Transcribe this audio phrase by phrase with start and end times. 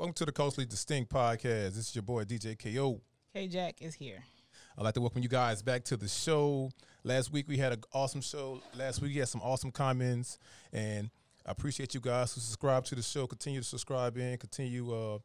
[0.00, 1.74] Welcome to the Culturally Distinct Podcast.
[1.74, 3.02] This is your boy DJ KO.
[3.34, 4.24] K Jack is here.
[4.78, 6.70] I'd like to welcome you guys back to the show.
[7.04, 8.62] Last week we had an awesome show.
[8.74, 10.38] Last week we had some awesome comments,
[10.72, 11.10] and
[11.44, 13.26] I appreciate you guys who subscribe to the show.
[13.26, 14.38] Continue to subscribe in.
[14.38, 15.18] Continue uh,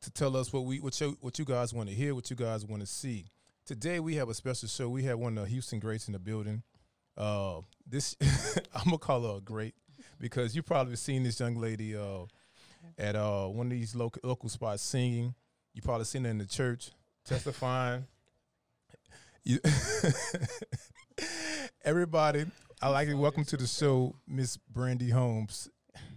[0.00, 2.36] to tell us what we what you what you guys want to hear, what you
[2.36, 3.26] guys want to see.
[3.66, 4.88] Today we have a special show.
[4.88, 6.62] We have one of the Houston greats in the building.
[7.14, 8.16] Uh, this
[8.74, 9.74] I'm gonna call her a great
[10.18, 12.24] because you probably seen this young lady uh,
[12.98, 15.34] at uh, one of these local local spots singing.
[15.72, 16.90] You probably seen her in the church
[17.24, 18.06] testifying.
[19.46, 19.58] You
[21.84, 22.46] Everybody,
[22.80, 25.68] I like to welcome to the show, Miss Brandi Holmes.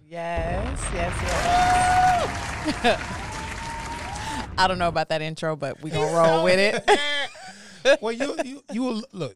[0.07, 1.13] Yes, yes,
[2.83, 3.01] yes.
[4.57, 7.99] I don't know about that intro, but we gonna roll with it.
[8.01, 9.35] Well, you you you look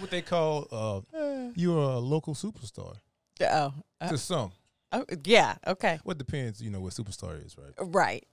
[0.00, 1.00] what they call uh,
[1.54, 2.96] you're a local superstar
[3.40, 4.50] oh, uh, to some.
[4.92, 5.56] Oh, yeah.
[5.66, 5.98] Okay.
[6.04, 7.72] What it depends, you know, what superstar is, right?
[7.78, 8.26] Right.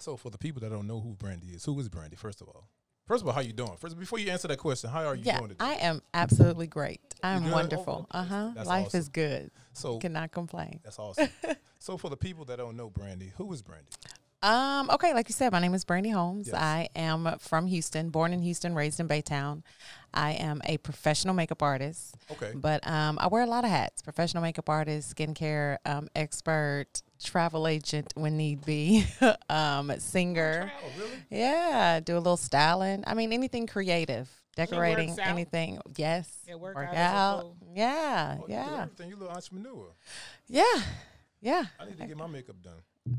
[0.00, 2.18] So for the people that don't know who Brandi is, who is Brandi?
[2.18, 2.68] First of all,
[3.06, 3.76] first of all, how you doing?
[3.78, 5.64] First, before you answer that question, how are you Yeah, doing today?
[5.64, 7.00] I am absolutely great.
[7.22, 8.06] I'm wonderful.
[8.10, 8.50] Uh huh.
[8.64, 9.00] Life awesome.
[9.00, 9.50] is good.
[9.72, 10.80] so Cannot complain.
[10.82, 11.28] that's awesome.
[11.78, 13.94] so for the people that don't know Brandi, who is Brandi?
[14.44, 16.48] Um, okay, like you said, my name is Brandi Holmes.
[16.48, 16.56] Yes.
[16.56, 19.62] I am from Houston, born in Houston, raised in Baytown.
[20.12, 22.52] I am a professional makeup artist, Okay.
[22.54, 26.88] but um, I wear a lot of hats: professional makeup artist, skincare um, expert,
[27.22, 29.06] travel agent when need be,
[29.48, 30.70] um, singer.
[30.84, 31.10] Oh, really?
[31.30, 33.02] Yeah, do a little styling.
[33.06, 35.78] I mean, anything creative, decorating, anything.
[35.96, 37.54] Yes, Yeah, work work out out.
[37.74, 38.86] Yeah, Oh, you do yeah.
[39.08, 39.86] You a little entrepreneur.
[40.48, 40.64] yeah,
[41.40, 41.64] yeah.
[41.80, 42.74] I need to get my makeup done.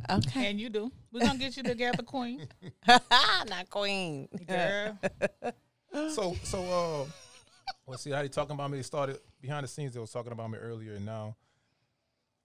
[0.09, 0.91] Okay, And you do.
[1.11, 2.47] We're gonna get you together, Queen.
[2.87, 4.27] not queen.
[4.47, 4.97] Girl.
[6.09, 6.63] so so
[7.05, 7.05] uh
[7.87, 8.77] let's see how they talking about me.
[8.77, 9.93] They started behind the scenes.
[9.93, 11.35] They was talking about me earlier, and now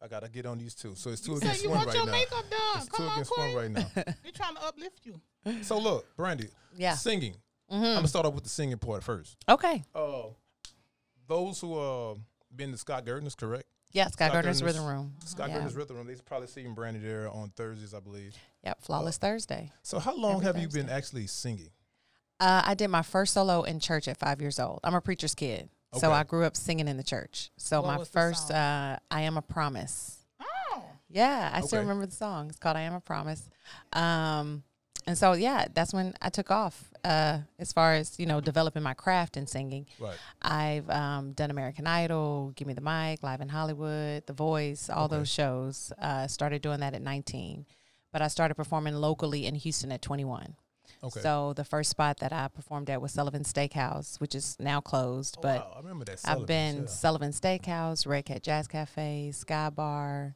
[0.03, 0.95] I gotta get on these two.
[0.95, 2.13] So it's two You against said you one want right your now.
[2.13, 2.61] makeup done.
[2.83, 3.87] It's two on, against one right now.
[3.95, 5.21] They're trying to uplift you.
[5.63, 6.95] so look, Brandi, Yeah.
[6.95, 7.35] singing.
[7.71, 7.95] I'm Mhm.
[7.97, 9.37] gonna start off with the singing part first.
[9.49, 9.83] Okay.
[9.95, 10.25] Uh,
[11.27, 12.15] those who uh
[12.55, 13.65] been to Scott Gardner's, correct?
[13.93, 15.15] Yeah, Scott Scott Gardner's Gardner's- Rhythm Room.
[15.25, 15.55] Scott yeah.
[15.55, 16.07] Gardner's Rhythm Room.
[16.07, 18.37] They probably seen Brandi there on Thursdays, I believe.
[18.65, 19.73] Yep, Flawless Thursday.
[19.83, 21.71] So how long Every have you been actually singing?
[22.39, 24.81] Uh, I did my first solo in church at five years old.
[24.85, 25.69] I'm a preacher's kid,
[25.99, 27.51] so I grew up singing in the church.
[27.59, 30.19] So What my first, uh, I am a promise.
[30.41, 30.83] Oh.
[31.09, 32.49] Yeah, I still remember the song.
[32.49, 33.51] It's called "I Am a Promise."
[33.93, 34.63] Um,
[35.07, 36.87] and so yeah, that's when I took off.
[37.03, 39.87] Uh, as far as you know, developing my craft in singing.
[39.99, 40.17] Right.
[40.43, 45.07] I've um, done American Idol, Give Me the Mic, Live in Hollywood, The Voice, all
[45.07, 45.17] Okay.
[45.17, 45.93] those shows.
[45.99, 47.65] Uh, started doing that at 19,
[48.13, 50.57] but I started performing locally in Houston at 21.
[51.03, 51.21] Okay.
[51.21, 55.37] So the first spot that I performed at was Sullivan Steakhouse, which is now closed,
[55.39, 56.21] Oh, but wow, I remember that.
[56.27, 56.87] I've been yeah.
[56.87, 60.35] Sullivan Steakhouse, Red Cat Jazz Cafe, Sky Bar,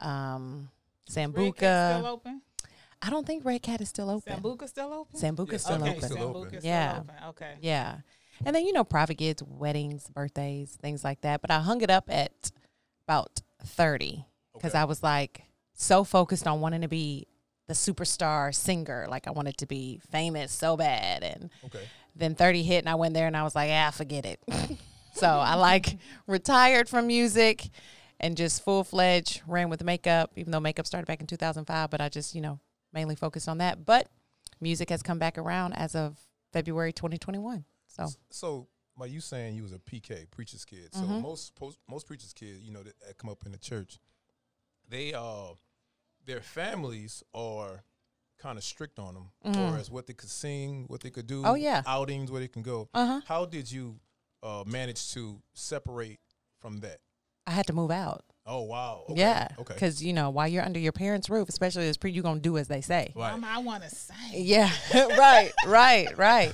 [0.00, 0.68] um,
[1.08, 1.96] Red Cat Sambuca.
[1.96, 2.42] still open?
[3.04, 4.40] I don't think Red Cat is still open.
[4.40, 5.20] Sambuca still open?
[5.20, 6.02] Sambuca's Yeah, still okay, open.
[6.08, 6.50] Still open.
[6.50, 6.90] Sambuca's Yeah.
[6.92, 7.14] still open.
[7.30, 7.54] Okay.
[7.60, 7.96] Yeah.
[8.46, 11.40] And then, you know, private gigs, weddings, birthdays, things like that.
[11.42, 12.50] But I hung it up at
[13.06, 14.24] about 30
[14.54, 14.78] because Okay.
[14.80, 15.42] I was like
[15.74, 17.26] so focused on wanting to be
[17.66, 19.06] the superstar singer.
[19.08, 21.22] Like I wanted to be famous so bad.
[21.24, 21.82] And Okay.
[22.14, 24.40] then 30 hit and I went there and I was like, ah, forget it.
[25.14, 27.68] so I like retired from music
[28.20, 31.90] and just full fledged ran with makeup, even though makeup started back in 2005.
[31.90, 32.60] But I just, you know,
[32.92, 33.84] mainly focused on that.
[33.84, 34.08] But
[34.60, 36.18] music has come back around as of
[36.52, 37.64] February 2021.
[37.86, 41.22] So So, by you saying you was a PK preacher's kid, so Mhm.
[41.22, 43.98] most post, most preachers' kids, you know, that, that come up in the church,
[44.88, 45.54] they uh,
[46.24, 47.82] their families are
[48.38, 49.80] kind of strict on them, as far Mhm.
[49.80, 51.44] as what they could sing, what they could do.
[51.46, 51.82] Oh, yeah.
[51.86, 52.88] outings where they can go.
[52.92, 53.20] uh huh.
[53.26, 54.00] How did you
[54.42, 56.18] uh, manage to separate
[56.58, 57.00] from that?
[57.46, 58.24] I had to move out.
[58.44, 59.04] Oh wow!
[59.08, 59.20] Okay.
[59.20, 59.48] Yeah.
[59.58, 59.74] Okay.
[59.74, 62.42] Because, you know, while you're under your parents' roof, especially as pre, you're going to
[62.42, 63.12] do as they say.
[63.14, 63.30] Right.
[63.32, 64.16] Mama, I want to sing.
[64.32, 66.52] Yeah, right, right, right.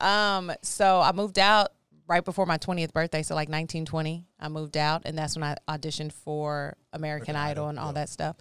[0.00, 1.72] Um, so I moved out
[2.08, 4.24] right before my 20th birthday, so like 1920.
[4.40, 7.88] I moved out, and that's when I auditioned for American, American Idol, Idol, and all
[7.88, 7.92] yeah.
[7.92, 8.36] that stuff.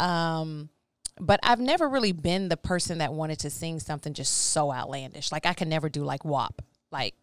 [0.00, 0.70] Um,
[1.20, 5.30] but I've never really been the person that wanted to sing something just so outlandish.
[5.30, 7.14] Like I could never do like WAP, like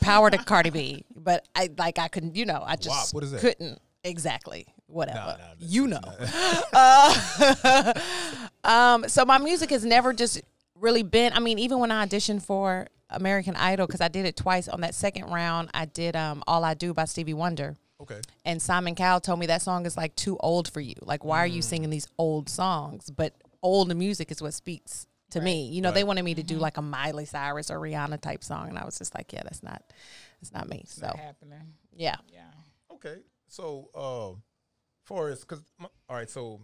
[0.00, 1.04] Power to Cardi B.
[1.14, 3.40] But I like I couldn't, you know, I just WAP, what is that?
[3.40, 4.66] couldn't exactly.
[4.86, 6.00] Whatever nah, that's- you know.
[6.72, 7.92] Uh,
[8.64, 10.40] um, so my music has never just
[10.78, 11.32] really been.
[11.32, 14.68] I mean, even when I auditioned for American Idol, because I did it twice.
[14.68, 18.20] On that second round, I did um, "All I Do" by Stevie Wonder, Okay.
[18.44, 20.94] and Simon Cowell told me that song is like too old for you.
[21.02, 23.10] Like, why are you singing these old songs?
[23.10, 25.66] But old music is what speaks to me.
[25.68, 28.68] You know, they wanted me to do like a Miley Cyrus or Rihanna type song,
[28.68, 29.82] and I was just like, yeah, that's not,
[30.40, 30.84] that's not me.
[30.88, 31.74] So Not happening.
[31.94, 32.42] yeah, Yeah.
[32.92, 33.16] Okay.
[33.48, 34.38] So, uh,
[35.04, 36.60] for us, because all right, so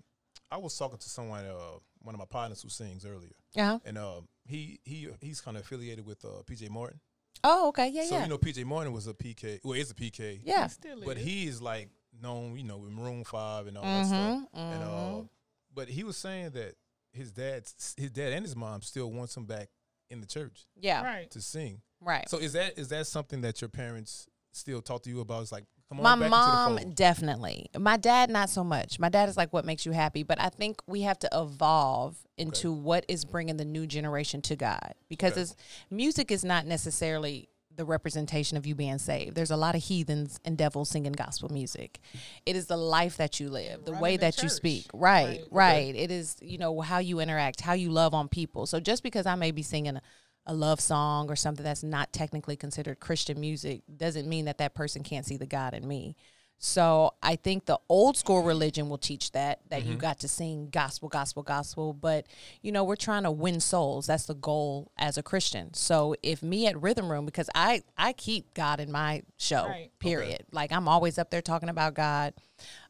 [0.50, 3.78] I was talking to someone, uh, one of my partners who sings earlier, Uh-huh.
[3.84, 7.00] and uh, he he he's kind of affiliated with uh, PJ Morton.
[7.44, 7.88] Oh, okay.
[7.88, 8.18] Yeah, so yeah.
[8.20, 9.60] So you know, PJ Morton was a PK.
[9.64, 10.40] Well, is a PK.
[10.44, 10.66] yeah.
[10.66, 11.24] Still But is.
[11.24, 11.88] he is like
[12.20, 14.18] known, you know, with Maroon Five and all that stuff.
[14.18, 15.28] Mhm, And uh, mhm.
[15.74, 16.74] but he was saying that
[17.12, 17.64] his dad,
[17.96, 19.68] his dad and his mom still wants him back
[20.10, 21.02] in the church Yeah.
[21.04, 21.30] right.
[21.30, 21.80] to sing.
[22.00, 22.28] Right.
[22.28, 25.42] So is that is that something that your parents still talk to you about?
[25.42, 26.94] It's like, come on, My mom into the fold.
[26.96, 27.66] definitely.
[27.78, 28.98] My dad not so much.
[28.98, 32.16] My dad is like what makes you happy, but I think we have to evolve
[32.38, 35.52] into what is bringing the new generation to God because Okay.
[35.90, 39.34] music is not necessarily the representation of you being saved.
[39.34, 42.00] There's a lot of heathens and devils singing gospel music.
[42.44, 44.84] It is the life that you live, the way the that you speak.
[44.92, 45.72] Right, Right.
[45.86, 45.96] right.
[45.96, 48.66] It is, you know, how you interact, how you love on people.
[48.66, 49.98] So just because I may be singing
[50.46, 54.58] a, a love song or something that's not technically considered Christian music doesn't mean that
[54.58, 56.16] that person can't see the God in me.
[56.64, 60.68] So I think the old school religion will teach that that you got to sing
[60.70, 61.92] gospel, gospel, gospel.
[61.92, 62.26] But
[62.60, 64.06] you know, we're trying to win souls.
[64.06, 65.74] That's the goal as a Christian.
[65.74, 69.90] So if me at Rhythm Room, because I I keep God in my show, Right.
[69.98, 70.44] period.
[70.52, 72.32] Like I'm always up there talking about God.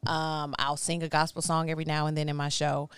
[0.06, 2.90] Um, I'll sing a gospel song every now and then in my show.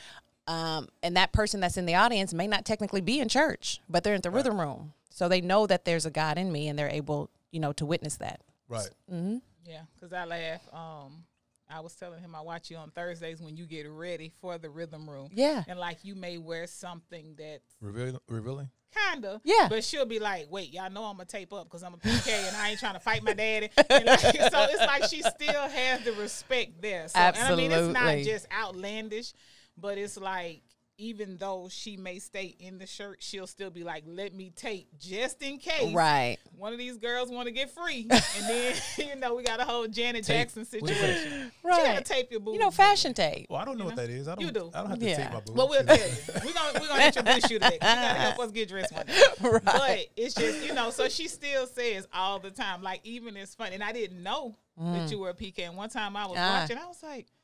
[0.47, 4.05] Um, and that person that's in the audience may not technically be in church, but
[4.05, 4.93] they're in the rhythm room.
[5.11, 7.87] So they know that there's a God in me and they're able, you know, to
[7.87, 8.41] witness that.
[8.69, 8.91] right.
[9.13, 9.37] Mm-hmm.
[9.67, 10.61] Yeah, because I laugh.
[10.75, 11.25] Um,
[11.71, 14.69] I was telling him I watch you on Thursdays when you get ready for the
[14.69, 15.31] rhythm room.
[15.33, 15.65] Yeah.
[15.67, 18.69] And like you may wear something that Revealing, revealing.
[18.95, 19.41] kind of.
[19.43, 19.69] Yeah.
[19.71, 21.97] But she'll be like, wait, y'all know I'm going to tape up because I'm a
[21.97, 23.71] PK and I ain't trying to fight my daddy.
[23.89, 27.09] And like, so it's like she still has the respect there.
[27.09, 29.33] So, And I mean, it's not just outlandish,
[29.77, 30.63] but it's like,
[30.97, 34.87] even though she may stay in the shirt, she'll still be like, let me tape
[34.97, 35.93] just in case.
[35.93, 36.37] Right.
[36.57, 38.07] One of these girls want to get free.
[38.09, 40.37] And then, you know, we got a whole Janet Tape.
[40.55, 41.17] Jackson What is that?
[41.17, 41.51] situation.
[41.63, 42.55] She got to tape your boobs.
[42.55, 43.49] You know, fashion tape.
[43.51, 44.29] Well, I don't know what that is.
[44.29, 44.45] I don't.
[44.45, 44.71] You do.
[44.73, 45.17] I don't have to Yeah.
[45.17, 45.51] take my boobs.
[45.59, 46.05] Well, we'll tell you.
[46.45, 47.73] We're gonna we're gonna introduce you to that.
[47.73, 49.21] You gotta help us get dressed one day.
[49.43, 49.65] Right.
[49.65, 50.91] But it's just you know.
[50.91, 53.75] So she still says all the time, like even it's funny.
[53.75, 55.67] And I didn't know that you were a PK.
[55.67, 56.41] And one time I was Mm.
[56.41, 56.61] Ah.
[56.61, 57.44] watching, I was like, "Is that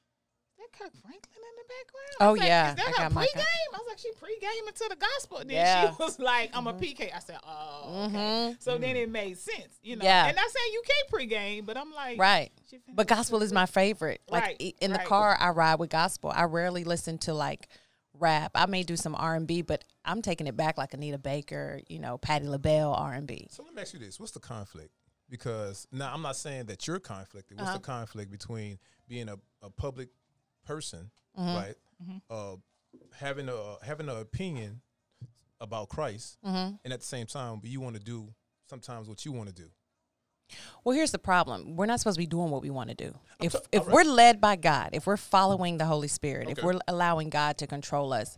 [0.73, 2.71] Kirk Franklin in the background?" Oh, I was like, yeah.
[2.71, 3.35] Is that I her got pregame?
[3.35, 5.87] co- I was like, "She pregame into the gospel." And then Yeah.
[5.87, 5.97] Mm-hmm.
[5.97, 8.63] she was like, "I'm a PK." I said, "Oh, okay." Mhm.
[8.63, 10.05] So then it made sense, you know.
[10.05, 10.27] Yeah.
[10.27, 12.51] And I say you can't pregame, but I'm like, Right.
[12.95, 14.21] But gospel is my favorite.
[14.29, 15.07] Like Right, in the right.
[15.07, 16.31] car, I ride with gospel.
[16.35, 17.69] I rarely listen to like
[18.15, 18.53] rap.
[18.55, 21.81] I may do some R and B, but I'm taking it back like Anita Baker,
[21.89, 23.47] you know, Patti LaBelle R and B.
[23.51, 24.91] So let me ask you this: What's the conflict?
[25.29, 27.57] Because now I'm not saying that you're conflicted.
[27.59, 27.79] What's Uh-huh.
[27.79, 28.79] the conflict between
[29.09, 30.09] being a, a public
[30.67, 31.57] person, Mm-hmm.
[31.57, 31.75] right?
[32.29, 32.57] Uh,
[33.15, 34.81] having a having an opinion
[35.61, 36.75] about Christ, Mm-hmm.
[36.85, 38.29] and at the same time, but you want to do
[38.69, 39.69] sometimes what you want to do.
[40.83, 41.77] Well, here's the problem.
[41.77, 43.15] We're not supposed to be doing what we want to do.
[43.41, 43.95] If so- if right.
[43.95, 47.67] we're led by God, if we're following the Holy Spirit, if we're allowing God to
[47.69, 48.37] control us,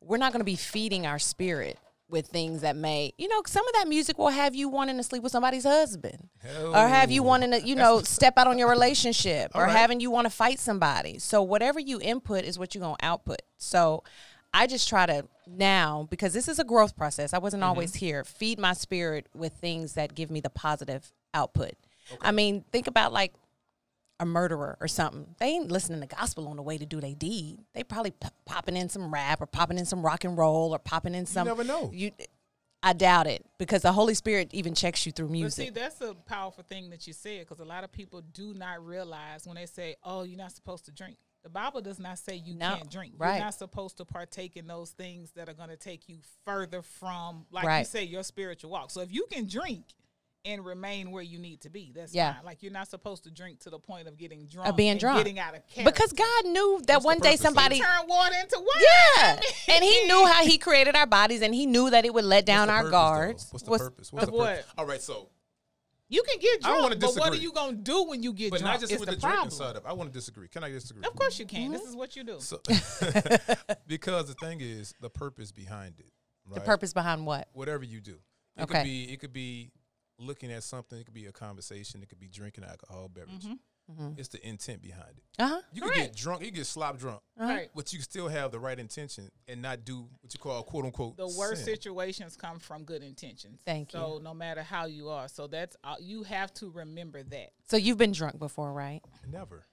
[0.00, 1.78] we're not going to be feeding our spirit
[2.08, 5.02] with things that may, you know, some of that music will have you wanting to
[5.02, 6.28] sleep with somebody's husband.
[6.62, 9.72] Or have you wanting to, you know, step out on your relationship or right.
[9.72, 11.18] having you want to fight somebody.
[11.18, 13.40] So whatever you input is what you're going to output.
[13.56, 14.04] So
[14.52, 17.70] I just try to now, because this is a growth process, I wasn't Mm-hmm.
[17.70, 21.72] always here, feed my spirit with things that give me the positive output.
[22.20, 23.32] I mean, think about like
[24.20, 25.34] a murderer or something.
[25.38, 27.58] They ain't listening to gospel on the way to do their deed.
[27.74, 30.78] They probably p- popping in some rap or popping in some rock and roll or
[30.78, 31.46] popping in some.
[31.46, 31.90] never know.
[31.92, 32.12] You,
[32.82, 36.14] I doubt it because the Holy Spirit even checks you through But see, that's a
[36.14, 39.66] powerful thing that you said because a lot of people do not realize when they
[39.66, 42.90] say, "Oh, you're not supposed to drink." The Bible does not say you No, can't
[42.90, 43.14] drink.
[43.18, 43.36] right.
[43.36, 46.80] You're not supposed to partake in those things that are going to take you further
[46.82, 48.90] from, like you say, your spiritual walk.
[48.90, 49.84] So if you can drink
[50.46, 52.34] and remain where you need to be, that's Yeah.
[52.34, 52.44] fine.
[52.44, 55.00] Like you're not supposed to drink to the point of getting drunk, of being and
[55.00, 55.18] drunk.
[55.18, 55.90] getting out of character.
[55.90, 57.44] Because God knew that What's one day purpose of it?
[57.54, 57.78] somebody.
[57.80, 58.84] turn water into wine.
[59.16, 59.40] Yeah,
[59.74, 62.44] and He knew how He created our bodies, and He knew that it would let
[62.44, 62.90] down our purpose, though?
[62.90, 63.46] guards.
[63.52, 64.12] What's the What's- purpose?
[64.12, 64.66] What's of the purpose?
[64.66, 64.78] what?
[64.78, 65.30] All right, so
[66.10, 68.50] You can get I drunk, wanna but what are you gonna do when you get
[68.50, 68.74] but drunk?
[68.74, 69.86] not just It's with the the, drinking side of.
[69.86, 70.48] I want to disagree.
[70.48, 71.02] Can I disagree?
[71.04, 71.62] Of course you can.
[71.62, 71.72] Mm-hmm.
[71.72, 72.36] This is what you do.
[72.40, 72.60] So,
[73.86, 76.10] because the thing is the purpose behind it.
[76.46, 76.56] Right?
[76.56, 77.48] The purpose behind what?
[77.54, 78.18] whatever you do.
[78.56, 78.74] It Okay.
[78.74, 79.72] could be it could be
[80.18, 83.46] looking at something, it could be a conversation, it could be drinking alcohol beverage.
[84.16, 85.24] It's the intent behind it.
[85.38, 85.60] Uh huh.
[85.72, 87.68] You can get drunk, you can get slop drunk, Right.
[87.74, 91.18] but you still have the right intention and not do what you call quote unquote
[91.18, 91.74] the worst sin.
[91.74, 93.60] situations come from good intentions.
[93.66, 94.00] Thank you.
[94.00, 97.50] So no matter how you are, so that's uh, you have to remember that.
[97.68, 99.02] So you've been drunk before, right?
[99.30, 99.64] Never.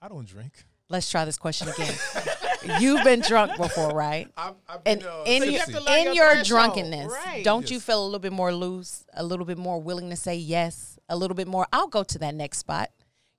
[0.00, 0.64] I don't drink.
[0.92, 1.92] Let's try this question again.
[2.80, 4.28] you've been drunk before, right?
[4.36, 5.84] I've, I've And been, uh, in you your, have tipsy.
[5.84, 7.42] to learn in your your drunkenness, right.
[7.44, 10.36] don't you feel a little bit more loose, a little bit more willing to say
[10.36, 11.66] yes, a little bit more?
[11.72, 12.90] I'll go to that next spot.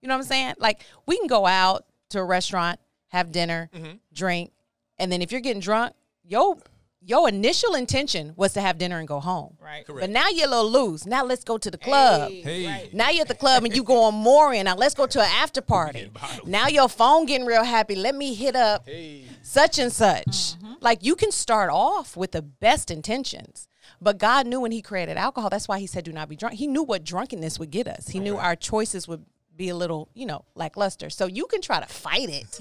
[0.01, 0.53] You know what I'm saying?
[0.57, 2.79] Like we can go out to a restaurant,
[3.09, 3.91] have dinner, Mm-hmm.
[4.13, 4.51] drink,
[4.97, 5.93] And then if you're getting drunk,
[6.25, 6.59] yo
[7.05, 9.57] your initial intention was to have dinner and go home.
[9.61, 9.85] Right.
[9.85, 10.01] Correct.
[10.01, 11.05] But now you're a little loose.
[11.05, 12.31] Now let's go to the club.
[12.31, 12.65] Hey, Hey.
[12.67, 12.93] right.
[12.93, 14.65] Now you're at the club and you going more in.
[14.65, 16.09] Now let's go to an after party.
[16.45, 17.95] Now your phone getting real happy.
[17.95, 19.25] Let me hit up Hey.
[19.41, 20.25] such and such.
[20.27, 20.73] Mm-hmm.
[20.79, 23.67] Like you can start off with the best intentions.
[24.01, 26.55] But God knew when he created alcohol, that's why he said do not be drunk.
[26.55, 28.07] He knew what drunkenness would get us.
[28.09, 31.09] He knew our choices would be a little, you know, lackluster.
[31.11, 32.59] So you can try to fight it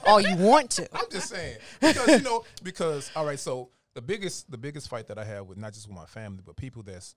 [0.06, 0.88] all you want to.
[0.92, 3.38] I'm just saying because you know because all right.
[3.38, 6.42] So the biggest the biggest fight that I have with not just with my family
[6.44, 7.14] but people that's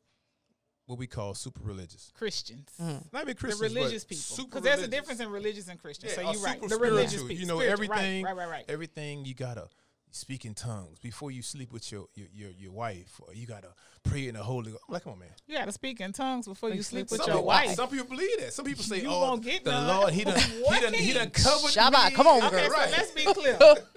[0.87, 2.11] what we call super religious.
[2.15, 2.69] Christians.
[2.81, 3.11] Mm.
[3.11, 4.45] Not even The Christians, religious but people.
[4.45, 6.09] Because there's a difference in religious and Christian.
[6.09, 6.61] Yeah, so you're right.
[6.61, 7.35] The religious people.
[7.35, 8.23] You know Spiritual, right, everything.
[8.23, 8.65] Right, right, right.
[8.69, 9.67] Everything you gotta
[10.11, 13.69] speak in tongues before you sleep with your your your, your wife, or you gotta
[14.03, 14.71] pray in the Holy.
[14.71, 14.83] Ghost.
[14.87, 15.29] I'm like, come on, man.
[15.47, 17.71] You got to speak in tongues before you sleep with some your people, wife.
[17.71, 18.53] Some people believe that.
[18.53, 19.87] Some people say, You "Oh, won't get the none.
[19.87, 20.81] Lord, he done, he What?
[20.81, 22.69] done, he done covered Shabbat, me." come on, Okay, girl.
[22.69, 22.89] Right.
[22.89, 23.57] so let's be clear.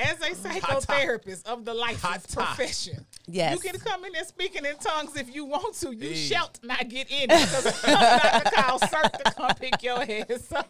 [0.00, 3.54] As a psychotherapist of the licensed Hot profession, Yes.
[3.54, 5.94] you can come in there speaking in tongues if you want to.
[5.94, 6.14] You Hey.
[6.14, 10.26] shall not get in because I'm not to call CERT to come pick your head.
[10.48, 10.62] So,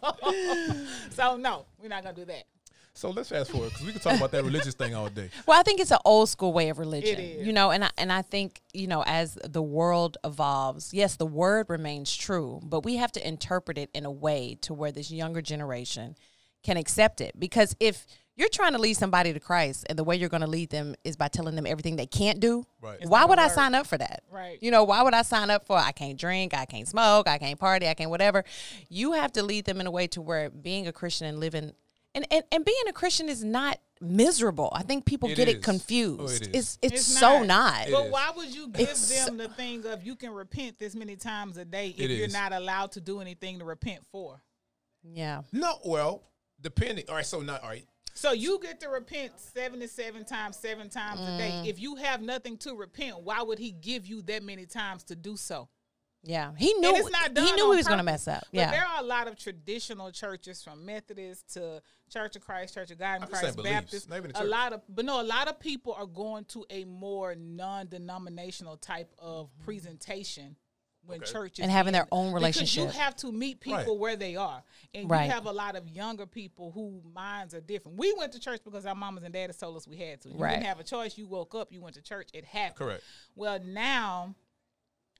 [1.11, 2.43] so no, we're not gonna do that.
[2.97, 5.29] So let's fast forward because we can talk about that religious thing all day.
[5.45, 7.19] Well, I think it's an old school way of religion.
[7.19, 7.45] is.
[7.45, 11.25] You know, and I, and I think, you know, as the world evolves, yes, the
[11.27, 15.11] word remains true, but we have to interpret it in a way to where this
[15.11, 16.15] younger generation
[16.63, 17.39] can accept it.
[17.39, 20.47] Because if you're trying to lead somebody to Christ and the way you're going to
[20.47, 22.97] lead them is by telling them everything they can't do, Right.
[23.07, 24.23] why would gonna I sign up for that?
[24.31, 24.57] Right.
[24.59, 27.37] You know, why would I sign up for I can't drink, I can't smoke, I
[27.37, 28.43] can't party, I can't whatever.
[28.89, 31.73] You have to lead them in a way to where being a Christian and living
[32.17, 34.69] and, and, and being a Christian is not miserable.
[34.73, 36.21] I think people It get it confused.
[36.21, 36.47] Oh, it is.
[36.47, 37.47] It's it's, It's so not.
[37.47, 37.87] not.
[37.87, 38.11] It But is.
[38.11, 41.57] why would you give It's- them the thing of you can repent this many times
[41.57, 42.33] a day if you're is.
[42.33, 44.41] not allowed to do anything to repent for?
[45.03, 45.43] Yeah.
[45.51, 46.23] No, well,
[46.59, 47.05] depending.
[47.09, 47.85] All right, so not all right.
[48.13, 51.51] So you get to repent 77 times, seven times a day.
[51.53, 51.67] Mm.
[51.67, 55.15] If you have nothing to repent, why would he give you that many times to
[55.15, 55.69] do so?
[56.23, 56.51] Yeah.
[56.57, 58.43] He knew and it's not done he knew he was going to mess up.
[58.51, 58.71] But Yeah.
[58.71, 62.97] there are a lot of traditional churches from Methodist to Church of Christ, Church of
[62.99, 64.09] God in I'm Christ, Baptist.
[64.09, 66.83] not even A lot of, but no, a lot of people are going to a
[66.85, 69.63] more non-denominational type of mm-hmm.
[69.65, 70.55] presentation
[71.05, 71.31] when Okay.
[71.31, 72.07] church is And having their in.
[72.11, 72.83] own Because relationship.
[72.83, 73.97] you have to meet people Right.
[73.97, 74.61] where they are,
[74.93, 75.25] and Right.
[75.25, 77.97] you have a lot of younger people who minds are different.
[77.97, 80.29] We went to church because our mamas and daddies told us we had to.
[80.29, 80.51] You Right.
[80.55, 81.17] didn't have a choice.
[81.17, 82.29] You woke up, you went to church.
[82.33, 82.75] It happened.
[82.75, 83.03] Correct.
[83.35, 84.35] Well, now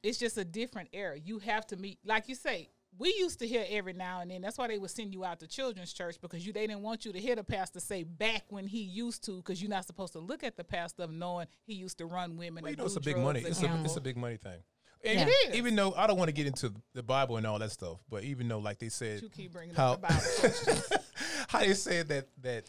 [0.03, 1.17] it's just a different era.
[1.17, 2.69] You have to meet, like you say.
[2.99, 4.41] We used to hear every now and then.
[4.41, 7.05] That's why they would send you out to children's church because you they didn't want
[7.05, 10.13] you to hear the pastor say back when he used to because you're not supposed
[10.13, 12.63] to look at the pastor of knowing he used to run women.
[12.63, 13.41] Well, you know, it's a big money.
[13.41, 14.63] It's a, it's a big money thing.
[15.03, 15.25] And Yeah.
[15.27, 15.55] It is.
[15.57, 18.23] Even though I don't want to get into the Bible and all that stuff, but
[18.23, 21.03] even though, like they said, You keep bringing how up the Bible.
[21.49, 22.65] how they said that that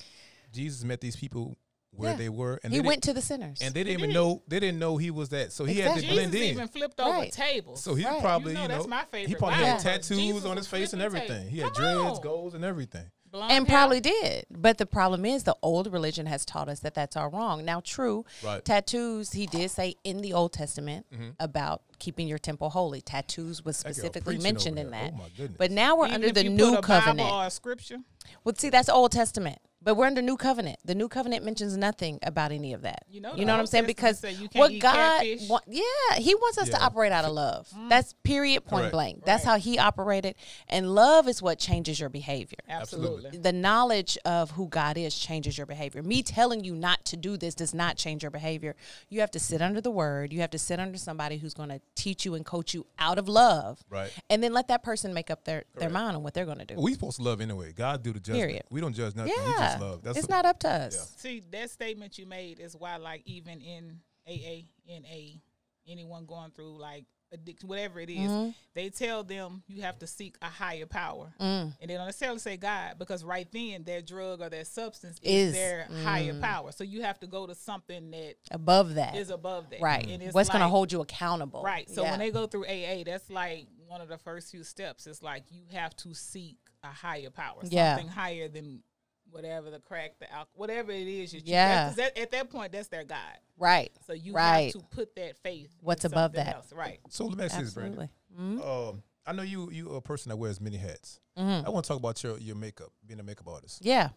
[0.52, 1.56] Jesus met these people
[1.90, 2.16] where Yeah.
[2.16, 3.58] they were, and he they went to the sinners.
[3.60, 4.14] and they didn't even did.
[4.14, 6.14] know they didn't know he was that, so he had to Exactly.
[6.14, 6.52] blend Jesus in.
[6.54, 7.32] even flipped over Right.
[7.32, 7.82] tables.
[7.82, 8.20] So he Right.
[8.20, 9.20] probably, You you know, know, that's my favorite.
[9.20, 11.28] he favorite probably had tattoos Jesus on his face and everything.
[11.28, 11.50] tables.
[11.50, 12.22] He had Come dreads, on.
[12.22, 13.10] goals, and everything.
[13.30, 13.76] Blonde and hair.
[13.76, 14.46] probably did.
[14.50, 17.62] But the problem is the old religion has taught us that that's all wrong.
[17.62, 18.64] Now, true, Right.
[18.64, 21.30] tattoos, he did say in the Old Testament Mm-hmm.
[21.38, 23.02] about keeping your temple holy.
[23.02, 25.12] Tattoos was specifically mentioned in that.
[25.14, 25.58] Oh, my goodness.
[25.58, 27.18] But now we're Even under if the you new put a covenant.
[27.18, 27.98] Bible or a scripture.
[28.44, 30.78] Well, see, that's Old Testament, but we're under New Covenant.
[30.84, 33.04] The New Covenant mentions nothing about any of that.
[33.10, 33.86] You know, you know what I'm saying?
[33.86, 34.92] Because you can't what God,
[35.22, 35.48] catfish.
[35.48, 37.68] wa- yeah, He wants us to operate out of love.
[37.70, 37.88] Mm-hmm.
[37.88, 38.92] That's period, point Correct.
[38.92, 39.24] blank.
[39.24, 39.52] That's Right.
[39.52, 40.34] how He operated,
[40.68, 42.58] and love is what changes your behavior.
[42.68, 43.38] Absolutely.
[43.38, 46.02] The knowledge of who God is changes your behavior.
[46.02, 48.76] Me telling you not to do this does not change your behavior.
[49.08, 50.34] You have to sit under the Word.
[50.34, 53.16] You have to sit under somebody who's going to teach you and coach you out
[53.18, 54.10] of love, Right.
[54.28, 56.66] and then let that person make up their their mind on what they're going to
[56.66, 56.74] do.
[56.74, 57.72] Well, we supposed to love anyway.
[57.72, 58.40] God do the judgment.
[58.40, 58.62] Period.
[58.68, 59.32] We don't judge nothing.
[59.32, 60.02] We yeah, love.
[60.02, 61.14] That's it's the- not up to us.
[61.16, 65.40] See, that statement you made is why, like, even in AA, NA,
[65.86, 68.50] anyone going through like addiction, whatever it is, Mm-hmm.
[68.74, 71.74] they tell them you have to seek a higher power, Mm.
[71.80, 75.48] and they don't necessarily say God because right then their drug or their substance Is,
[75.48, 76.72] is, their higher power.
[76.72, 80.06] So you have to go to something that Above that, is above that, right?
[80.08, 81.62] And it's What's going to hold you accountable?
[81.62, 81.88] Right.
[81.90, 82.12] So Yeah.
[82.12, 85.06] when they go through AA, that's like one of the first few steps.
[85.06, 87.96] It's like you have to seek a higher power, Yeah.
[87.96, 88.82] something higher than
[89.30, 91.32] whatever the crack, the alcohol, whatever it is.
[91.32, 91.84] That you, Yeah.
[91.90, 93.18] Because that, at that point, that's their God.
[93.58, 94.72] right, So you Right.
[94.74, 95.70] have to put that faith.
[95.78, 96.54] in What's above that?
[96.56, 96.72] Else.
[96.72, 97.00] Right.
[97.10, 98.08] So let me ask you this, Brandon.
[98.32, 98.62] absolutely.
[98.62, 101.20] Um, I know you you a person that wears many hats.
[101.38, 101.66] Mm-hmm.
[101.66, 103.84] I want to talk about your your makeup, being a makeup artist.
[103.84, 104.10] Yeah,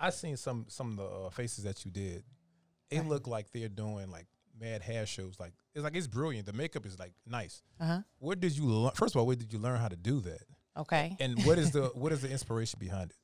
[0.00, 2.24] I seen some some of the uh, faces that you did.
[2.90, 4.26] It look like they're doing like
[4.58, 5.38] mad hair shows.
[5.38, 6.46] Like it's like it's brilliant.
[6.46, 7.62] The makeup is like nice.
[7.78, 8.00] uh huh.
[8.18, 8.92] Where did you learn?
[8.94, 10.42] First of all, where did you learn how to do that?
[10.76, 11.16] Okay.
[11.20, 13.16] And what is the what is the inspiration behind it?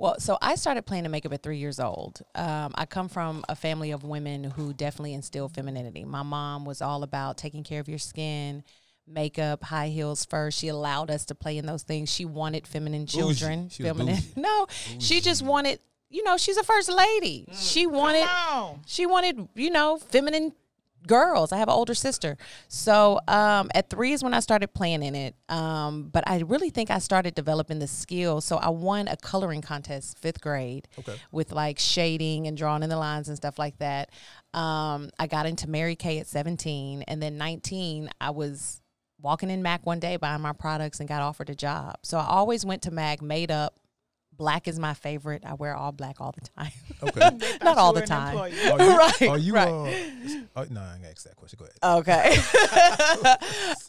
[0.00, 2.22] Well, so I started playing in makeup at three years old.
[2.34, 6.06] Um, I come from a family of women who definitely instilled femininity.
[6.06, 8.64] My mom was all about taking care of your skin,
[9.06, 10.58] makeup, high heels first.
[10.58, 12.10] She allowed us to play in those things.
[12.10, 13.68] She wanted feminine children.
[13.68, 14.16] She was feminine.
[14.16, 14.32] bougie.
[14.40, 14.66] No,
[14.98, 15.80] she just wanted.
[16.08, 17.46] You know, she's a first lady.
[17.54, 18.26] She wanted.
[18.86, 20.54] She wanted, you know, feminine
[21.06, 21.52] girls.
[21.52, 22.36] I have an older sister.
[22.68, 25.34] So um, at three is when I started playing in it.
[25.48, 28.40] Um, but I really think I started developing the skill.
[28.40, 31.16] So I won a coloring contest fifth grade Okay.
[31.32, 34.10] with like shading and drawing in the lines and stuff like that.
[34.54, 37.02] Um, I got into Mary Kay at 17.
[37.02, 38.80] And then 19, I was
[39.22, 41.96] walking in MAC one day buying my products and got offered a job.
[42.02, 43.74] So I always went to MAC made up.
[44.40, 45.42] Black is my favorite.
[45.44, 46.72] I wear all black all the time.
[47.02, 47.58] Okay.
[47.62, 48.38] Not all the time.
[48.38, 49.52] Are you, Right, Are you?
[49.52, 49.68] right.
[49.68, 49.84] Uh,
[50.56, 51.58] oh, no, I ain't gonna ask that question.
[51.58, 52.08] Go ahead.
[52.08, 52.36] Okay.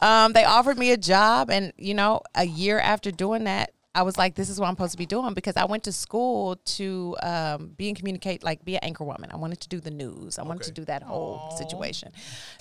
[0.06, 4.02] um, they offered me a job, and you know, a year after doing that, I
[4.02, 6.56] was like, "This is what I'm supposed to be doing," because I went to school
[6.56, 9.30] to um, be and communicate, like be an anchor woman.
[9.32, 10.38] I wanted to do the news.
[10.38, 11.56] I wanted to do that whole Aw.
[11.56, 12.12] situation.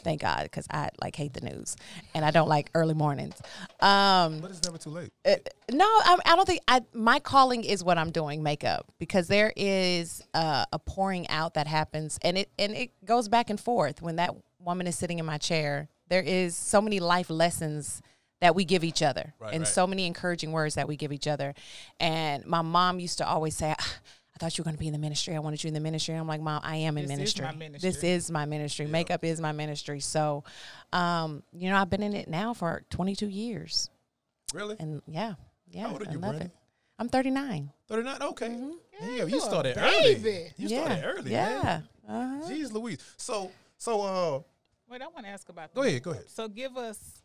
[0.03, 1.77] Thank God, because I like hate the news,
[2.13, 3.35] and I don't like early mornings.
[3.79, 5.11] Um, But it's never too late.
[5.25, 5.35] uh,
[5.71, 6.81] no, I, I don't think I.
[6.93, 11.67] My calling is what I'm doing, makeup, because there is uh, a pouring out that
[11.67, 14.01] happens, and it and it goes back and forth.
[14.01, 18.01] When that woman is sitting in my chair, there is so many life lessons
[18.41, 19.67] that we give each other, Right, and right.
[19.67, 21.53] so many encouraging words that we give each other.
[21.99, 23.73] And my mom used to always say.
[23.79, 23.95] "Ah,
[24.33, 25.35] I thought you were going to be in the ministry.
[25.35, 26.15] I wanted you in the ministry.
[26.15, 27.79] I'm like, Mom, I am in This is ministry.
[27.79, 28.87] This is my ministry.
[28.87, 29.99] Makeup is my ministry.
[29.99, 30.43] So,
[30.91, 33.91] um, you know, I've been in it now for 22 years.
[34.51, 34.77] Really?
[34.79, 35.33] And yeah,
[35.69, 36.47] yeah, How old are I you, love Brandon?
[36.47, 36.51] it.
[36.97, 37.71] I'm 39.
[37.87, 38.21] 39?
[38.23, 38.57] Okay.
[39.01, 40.29] Yeah, you you started baby.
[40.29, 40.53] early.
[40.57, 41.61] You yeah, started early, yeah.
[41.63, 41.87] man.
[42.41, 42.49] Uh-huh.
[42.49, 42.97] Jeez Louise.
[43.17, 44.39] So, so, uh,
[44.89, 45.71] Wait, I want to ask about.
[45.75, 46.29] Go the ahead, go ahead.
[46.29, 47.20] So give us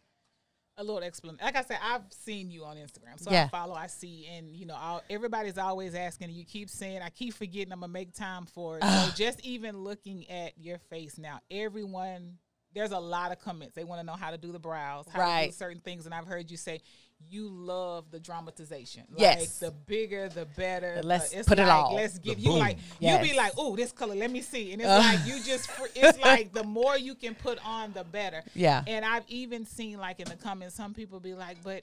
[0.78, 1.40] a little explanation.
[1.42, 3.45] Like I said, I've seen you on Instagram, so Yeah.
[3.45, 6.30] I follow, I see, and you know, I'll, everybody's always asking.
[6.30, 7.73] You keep saying, I keep forgetting.
[7.73, 8.85] I'm gonna make time for it.
[8.85, 12.38] so just even looking at your face now, everyone.
[12.75, 13.75] There's a lot of comments.
[13.75, 15.46] They want to know how to do the brows, how to Right.
[15.46, 16.83] do certain things, and I've heard you say
[17.29, 19.05] you love the dramatization.
[19.16, 19.40] Yes.
[19.40, 20.96] like the bigger, the better.
[20.96, 21.94] The let's Uh, it's put it like, all.
[21.94, 22.59] Let's give The you boom.
[22.61, 23.24] like Yes.
[23.24, 24.14] you be like, oh, this color.
[24.14, 24.98] Let me see, and it's Uh.
[24.98, 25.68] like you just.
[25.94, 28.42] It's like the more you can put on, the better.
[28.55, 28.83] Yeah.
[28.87, 31.83] And I've even seen like in the comments, some people be like, but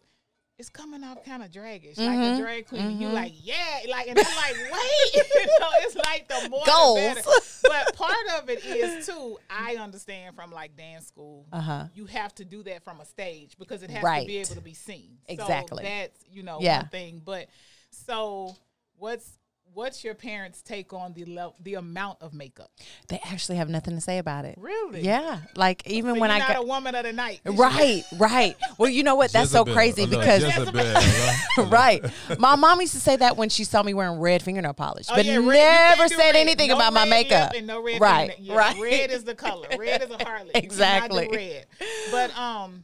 [0.60, 2.82] it's coming off kind of draggish, like a drag queen.
[2.84, 6.64] And you like, yeah, like, and I'm like, wait, you know, it's like the more
[6.66, 6.96] Goals.
[7.00, 7.30] the better.
[7.64, 9.38] But part of it is too.
[9.50, 11.86] I understand from like dance school, Uh-huh.
[11.96, 14.62] you have to do that from a stage because it has to be able to
[14.62, 15.18] be seen.
[15.28, 15.84] Exactly.
[15.84, 16.82] So that's you know Yeah.
[16.82, 17.22] one thing.
[17.26, 17.48] But
[17.90, 18.56] so
[18.98, 19.28] what's
[19.74, 22.72] what's your parents' take on the level, the amount of makeup?
[23.08, 24.56] They actually have nothing to say about it.
[24.58, 25.02] Really?
[25.02, 25.40] Yeah.
[25.56, 27.42] Like even So when you're I not got a woman of the night.
[27.46, 28.56] Right, right.
[28.78, 29.32] Well, you know what?
[29.32, 29.74] That's so Jezebel.
[29.74, 31.68] crazy because Jezebel.
[31.70, 32.04] Right.
[32.40, 35.16] My mom used to say that when she saw me wearing red fingernail polish, Oh,
[35.16, 36.36] but yeah, red- never said red.
[36.36, 37.54] anything No about my makeup.
[37.56, 38.36] and no red right.
[38.40, 38.80] Yeah, right.
[38.82, 39.68] Red is the color.
[39.78, 40.46] Red is a harlot.
[40.46, 41.30] You cannot do Exactly.
[41.32, 41.66] red.
[42.12, 42.84] But um,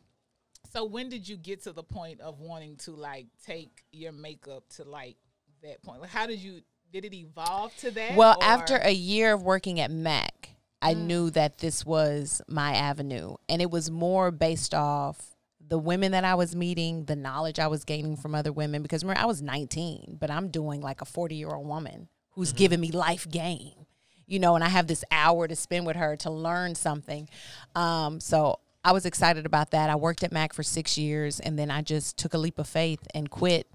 [0.72, 4.64] so when did you get to the point of wanting to like take your makeup
[4.76, 5.18] to like
[5.64, 6.02] that point?
[6.02, 6.62] Like, how did you?
[6.92, 8.16] Did it evolve to that?
[8.16, 10.50] Well, or- after a year of working at Mac,
[10.82, 11.06] I Mm.
[11.06, 13.36] knew that this was my avenue.
[13.48, 17.68] And it was more based off the women that I was meeting, the knowledge I
[17.68, 18.82] was gaining from other women.
[18.82, 22.54] Because remember, I was 19, but I'm doing like a 40 year old woman who's
[22.54, 23.86] giving me life game,
[24.26, 27.30] you know, and I have this hour to spend with her to learn something.
[27.76, 29.90] Um, so I was excited about that.
[29.90, 32.68] I worked at Mac for six years and then I just took a leap of
[32.68, 33.68] faith and quit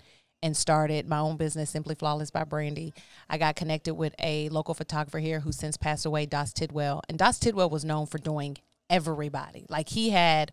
[0.45, 2.93] and started my own business, Simply Flawless by Brandi.
[3.31, 7.01] I got connected with a local photographer here who since passed away, Das Tidwell.
[7.09, 8.59] And Das Tidwell was known for doing
[8.91, 9.65] everybody.
[9.71, 10.53] Like he had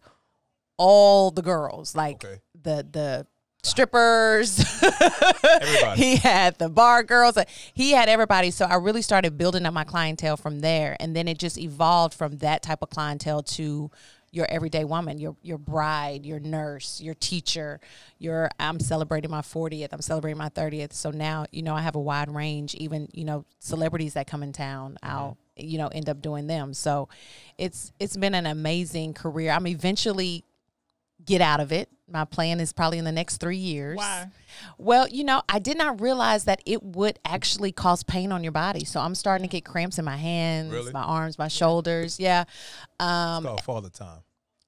[0.77, 2.39] all the girls, like Okay.
[2.63, 3.27] the the
[3.63, 4.63] strippers.
[5.95, 7.37] He had the bar girls.
[7.73, 8.49] He had everybody.
[8.49, 12.13] So I really started building up my clientele from there, and then it just evolved
[12.13, 13.91] from that type of clientele to
[14.31, 17.79] your everyday woman, your your bride, your nurse, your teacher.
[18.17, 19.89] Your I'm celebrating my 40th.
[19.91, 20.93] I'm celebrating my 30th.
[20.93, 22.73] So now you know I have a wide range.
[22.75, 25.11] Even you know celebrities that come in town, mm-hmm.
[25.11, 26.73] I'll you know end up doing them.
[26.73, 27.09] So
[27.57, 29.51] it's it's been an amazing career.
[29.51, 30.45] I'm eventually
[31.25, 31.89] get out of it.
[32.09, 33.97] My plan is probably in the next three years.
[33.97, 34.27] Why?
[34.77, 38.51] Well, you know, I did not realize that it would actually cause pain on your
[38.51, 38.83] body.
[38.83, 40.91] So I'm starting to get cramps in my hands, Really?
[40.91, 42.19] my arms, my shoulders.
[42.19, 42.43] Yeah.
[42.99, 44.19] Um, It's called Father Time.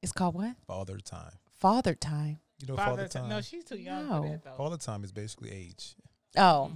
[0.02, 0.56] it's called what?
[0.68, 1.34] Father Time.
[1.60, 2.40] Father time.
[2.60, 3.22] You know Father Father time.
[3.24, 3.30] Time?
[3.30, 4.22] No, she's too young No.
[4.24, 4.52] for that though.
[4.58, 5.96] Father Time is basically age.
[6.38, 6.72] Oh.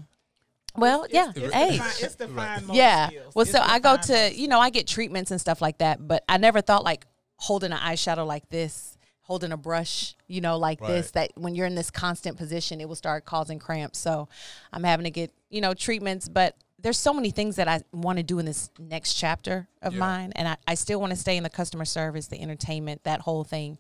[0.76, 1.72] Well, It's- yeah, it's, it's age.
[1.72, 2.58] The fine, it's the Right.
[2.60, 3.08] fine motor yeah.
[3.08, 3.36] skills.
[3.36, 6.06] Well, It's so I go to, you know, I get treatments and stuff like that,
[6.08, 7.06] but I never thought like
[7.38, 8.97] holding an eyeshadow like this,
[9.28, 12.88] holding a brush, you know, like this, that when you're in this constant position, it
[12.88, 14.00] will start causing cramps.
[14.00, 14.30] So
[14.72, 16.30] I'm having to get, you know, treatments.
[16.30, 19.94] But there's so many things that I want to do in this next chapter of
[19.94, 20.00] Yeah.
[20.00, 20.32] mine.
[20.38, 23.44] And I, I still want to stay in the customer service, the entertainment, that whole
[23.44, 23.78] thing.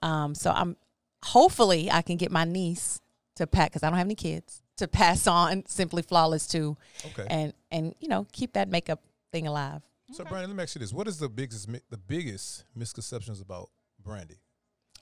[0.00, 0.76] Um, so I'm
[1.24, 3.00] hopefully I can get my niece
[3.34, 7.26] to pack because I don't have any kids to pass on Simply Flawless to Okay.
[7.28, 9.00] and and you know keep that makeup
[9.32, 9.82] thing alive.
[10.12, 13.70] So, Brandi, let me ask you this: What is the biggest the biggest misconceptions about
[14.00, 14.36] Brandi?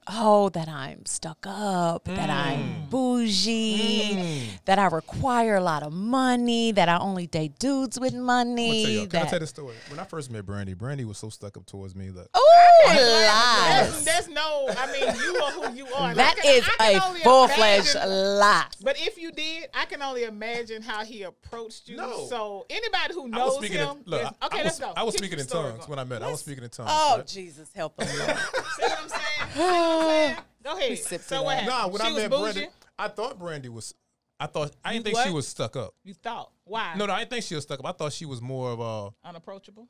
[0.07, 4.65] Oh, that I'm stuck up, that I'm bougie, Mm.
[4.65, 8.43] that I require a lot of money, that I only date dudes with I'm gonna
[8.43, 8.83] tell money.
[9.01, 9.07] you.
[9.07, 9.75] Can I tell the story?
[9.89, 13.91] When I first met Brandi, Brandi was so stuck up towards me that Ooh, That's,
[13.93, 14.03] lies.
[14.05, 14.67] that's no.
[14.77, 16.09] I mean, you are who you are.
[16.09, 18.65] And That I is I can a full fledged imagine- lie.
[18.81, 21.97] But if you did, I can only imagine how he approached you.
[21.97, 22.27] No.
[22.29, 24.93] So anybody who knows him, in, look, is- I- okay, I was, let's go.
[24.97, 25.89] I was Keep speaking in tongues going.
[25.89, 26.21] when I met.
[26.21, 26.27] her.
[26.27, 26.89] I was speaking in tongues.
[26.91, 27.27] Oh, right?
[27.27, 28.37] Jesus, help them, Lord.
[28.37, 29.19] See what I'm saying?
[29.93, 30.37] See what I'm saying?
[30.63, 30.97] Go ahead.
[31.23, 31.63] So what that.
[31.63, 31.67] happened?
[31.67, 32.53] Nah, when she I was met bougie?
[32.53, 33.93] Brandi, I thought Brandi was.
[34.39, 35.93] I thought I didn't You think she was stuck up.
[36.03, 36.95] You thought why?
[36.97, 37.85] No, no, I didn't think she was stuck up.
[37.85, 39.27] I thought she was more of a.
[39.27, 39.87] Unapproachable.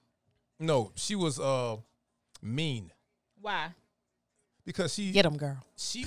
[0.60, 1.78] No, she was uh
[2.42, 2.92] mean
[3.42, 3.70] Why?
[4.66, 5.58] because she Get them, girl.
[5.78, 6.06] she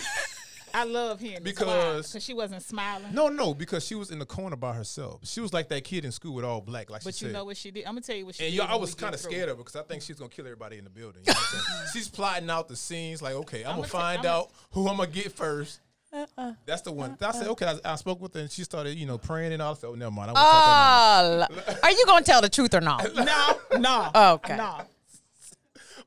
[0.78, 1.42] I love hearing.
[1.42, 3.12] Because- because she wasn't smiling.
[3.14, 5.20] no no because she was in the corner by herself.
[5.26, 7.38] She was like that kid in school with all black, like but she you said.
[7.38, 7.84] know what she did?
[7.86, 8.58] I'm gonna tell you what she and did.
[8.58, 9.32] yo, I was kind of get through.
[9.32, 11.22] scared of her because I think she's gonna kill everybody in the building.
[11.26, 13.22] You know what I'm she's plotting out the scenes.
[13.22, 15.78] Like, okay, I'm, I'ma gonna ta- find I'ma- out who I'm gonna get 1st
[16.12, 16.52] Uh-uh.
[16.66, 17.16] That's the one.
[17.20, 17.66] I said, okay.
[17.84, 19.72] I, I spoke with her and she started, you know, praying and all.
[19.72, 20.30] I said, oh, never mind.
[20.30, 21.46] I won't talk to her now.
[21.66, 23.14] Oh, lo- are you gonna tell the truth or not?
[23.14, 24.10] No, no.
[24.34, 24.56] Okay.
[24.56, 24.82] No.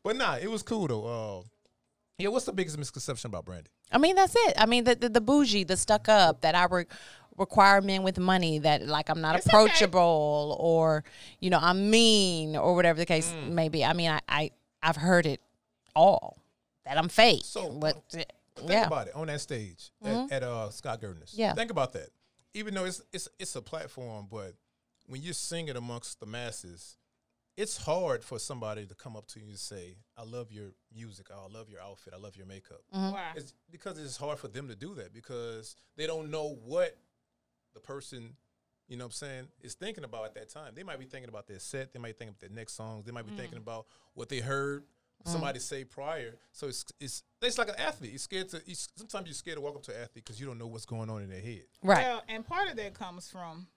[0.03, 1.05] But nah, it was cool though.
[1.05, 1.43] Uh,
[2.17, 3.67] yeah, what's the biggest misconception about Brandi?
[3.91, 4.53] I mean, that's it.
[4.57, 6.85] I mean, the the, the bougie, the stuck up, that I re-
[7.37, 9.57] require men with money, that like I'm not It's okay.
[9.57, 11.03] approachable, or
[11.39, 13.51] you know, I'm mean, or whatever the case Mm.
[13.51, 13.83] may be.
[13.85, 14.51] I mean, I, I
[14.83, 15.41] I've heard it
[15.95, 16.37] all.
[16.85, 17.41] That I'm fake.
[17.45, 18.25] So, but Think
[18.71, 21.33] yeah, about it on that stage at, at uh, Scott Gardner's.
[21.35, 21.53] Yeah.
[21.53, 22.09] Think about that.
[22.53, 24.53] Even though it's it's it's a platform, but
[25.07, 26.97] when you're singing amongst the masses,
[27.59, 31.27] it's hard for somebody to come up to you and say, "I love your music.
[31.29, 32.13] Oh, I love your outfit.
[32.15, 33.11] I love your makeup." Mm-hmm.
[33.11, 33.31] Why?
[33.35, 36.97] It's because it's hard for them to do that because they don't know what
[37.73, 38.37] the person,
[38.87, 40.71] you know what I'm saying, is thinking about at that time.
[40.73, 43.11] They might be thinking about their set, they might think about their next songs, they
[43.11, 43.37] might be mm.
[43.37, 45.29] thinking about what they heard mm-hmm.
[45.29, 46.37] somebody say prior.
[46.53, 48.11] So it's it's it's like an athlete.
[48.11, 50.47] You're scared to you, sometimes you're scared to walk up to an athlete because you
[50.47, 51.63] don't know what's going on in their head.
[51.83, 52.05] right.
[52.05, 53.67] Well, and part of that comes from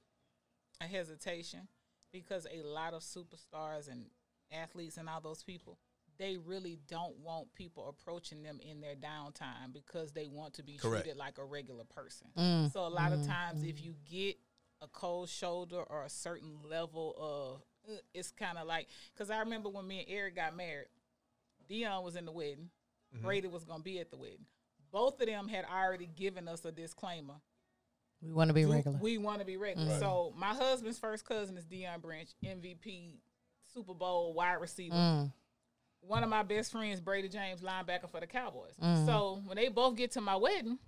[0.81, 1.67] a hesitation
[2.13, 4.05] because a lot of superstars and
[4.53, 5.79] athletes and all those people,
[6.19, 10.77] they really don't want people approaching them in their downtime because they want to be
[10.77, 11.05] Correct.
[11.05, 12.29] treated like a regular person.
[12.37, 14.37] Mm, So a lot of times, if you get
[14.83, 19.39] a cold shoulder or a certain level of, uh, it's kind of like because I
[19.41, 20.87] remember when me and Eric got married,
[21.69, 22.69] Deion was in the wedding,
[23.23, 24.47] Bradie was gonna be at the wedding.
[24.93, 27.35] Both of them had already given us a disclaimer.
[28.23, 28.99] We want to be Do regular.
[29.01, 29.99] We want to be regular.
[29.99, 33.17] So my husband's first cousin is Deion Branch, MVP,
[33.75, 34.95] Super Bowl wide receiver.
[34.95, 35.33] Mm,
[36.03, 38.75] One of my best friends, Bradie James, linebacker for the Cowboys.
[38.83, 39.07] Mm.
[39.07, 40.79] So when they both get to my wedding,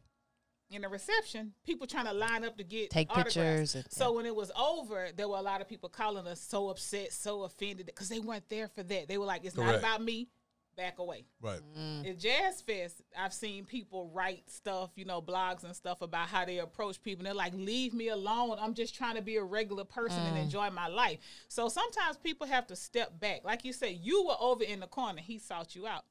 [0.71, 4.27] in the reception, people trying to line up to get Take pictures and- so when
[4.27, 7.87] it was over, there were a lot of people calling us so upset, so offended
[7.87, 9.07] because they weren't there for that.
[9.07, 10.31] They were like, "It's not about me."
[10.77, 11.25] Back away.
[11.41, 11.61] Right.
[11.79, 12.11] Mm.
[12.11, 16.45] At Jazz Fest, I've seen people write stuff, you know, blogs and stuff about how
[16.45, 17.21] they approach people.
[17.21, 18.57] And they're like, leave me alone.
[18.61, 20.43] I'm just trying to be a regular person and mm.
[20.43, 21.19] enjoy my life.
[21.49, 23.45] So sometimes people have to step back.
[23.45, 26.05] Like you said, you were over in the corner, he sought you out.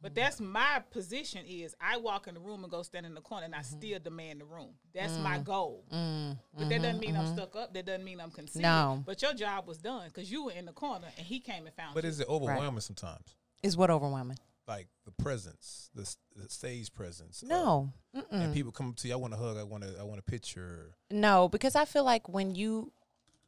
[0.00, 0.16] But mm.
[0.16, 3.46] that's my position is I walk in the room and go stand in the corner
[3.46, 3.78] and I mm-hmm.
[3.78, 4.70] still demand the room.
[4.94, 5.44] That's my mm.
[5.44, 5.84] goal.
[5.90, 7.34] But that doesn't mean I'm mm-hmm.
[7.34, 7.74] stuck up.
[7.74, 8.36] That doesn't mean I'm mm-hmm.
[8.36, 8.62] conceited.
[8.62, 9.02] No.
[9.04, 11.74] But your job was done because you were in the corner and he came and
[11.74, 12.08] found But you.
[12.10, 13.34] But is it overwhelming sometimes?
[13.62, 14.38] Is what overwhelming?
[14.66, 16.02] Like the presence, the,
[16.36, 17.42] the stage presence.
[17.42, 17.90] No,
[18.30, 19.14] and people come up to you.
[19.14, 19.56] I want a hug.
[19.56, 20.92] I want a I want a picture.
[21.10, 22.92] no, because I feel like when you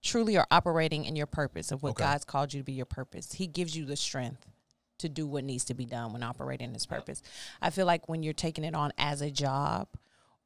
[0.03, 2.05] truly are operating in your purpose of what Okay.
[2.05, 4.46] God's called you to be your purpose, He gives you the strength
[4.99, 7.23] to do what needs to be done when operating His purpose.
[7.61, 9.88] I feel like when you're taking it on as a job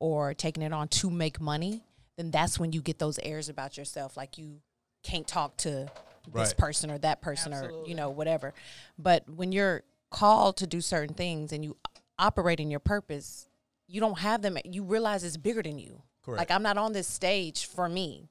[0.00, 1.84] or taking it on to make money,
[2.16, 4.60] then that's when you get those airs about yourself, like you
[5.04, 5.88] can't talk to
[6.26, 6.56] this Right.
[6.56, 8.54] person or that person or you know whatever.
[8.98, 11.76] But when you're called to do certain things and you
[12.18, 13.48] operate in your purpose,
[13.86, 14.56] you don't have them.
[14.64, 16.02] You realize it's bigger than you.
[16.22, 16.38] Correct.
[16.38, 18.28] Like I'm not on this stage for me.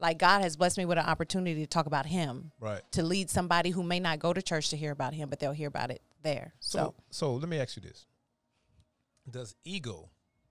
[0.00, 2.82] Like God has blessed me with an opportunity to talk about Him, Right.
[2.92, 5.52] to lead somebody who may not go to church to hear about Him, but they'll
[5.52, 6.54] hear about it there.
[6.60, 8.06] So So, so let me ask you this:
[9.30, 10.10] Does ego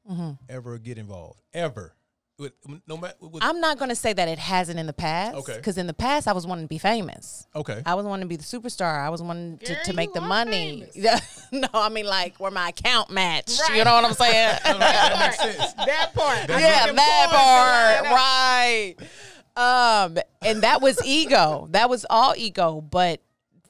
[0.10, 0.32] Mm-hmm.
[0.48, 1.42] ever get involved?
[1.54, 1.94] Ever?
[2.38, 2.54] With,
[2.88, 3.16] no matter.
[3.20, 5.36] With, I'm not going to say that it hasn't in the past.
[5.36, 5.58] Okay.
[5.58, 7.48] Because in the past, I was wanting to be famous.
[7.56, 7.82] okay.
[7.86, 9.00] I was wanting to be the superstar.
[9.00, 10.86] I was wanting to, Girl, to make the money.
[10.98, 11.20] Yeah.
[11.52, 13.62] no, I mean like where my account matched.
[13.70, 14.60] You know what I'm saying?
[14.64, 15.74] that makes sense.
[15.74, 16.50] that part.
[16.50, 19.08] I yeah, that coins part,
[19.58, 20.06] right?
[20.06, 21.68] Um, and that was ego.
[21.72, 22.82] That was all ego.
[22.82, 23.22] But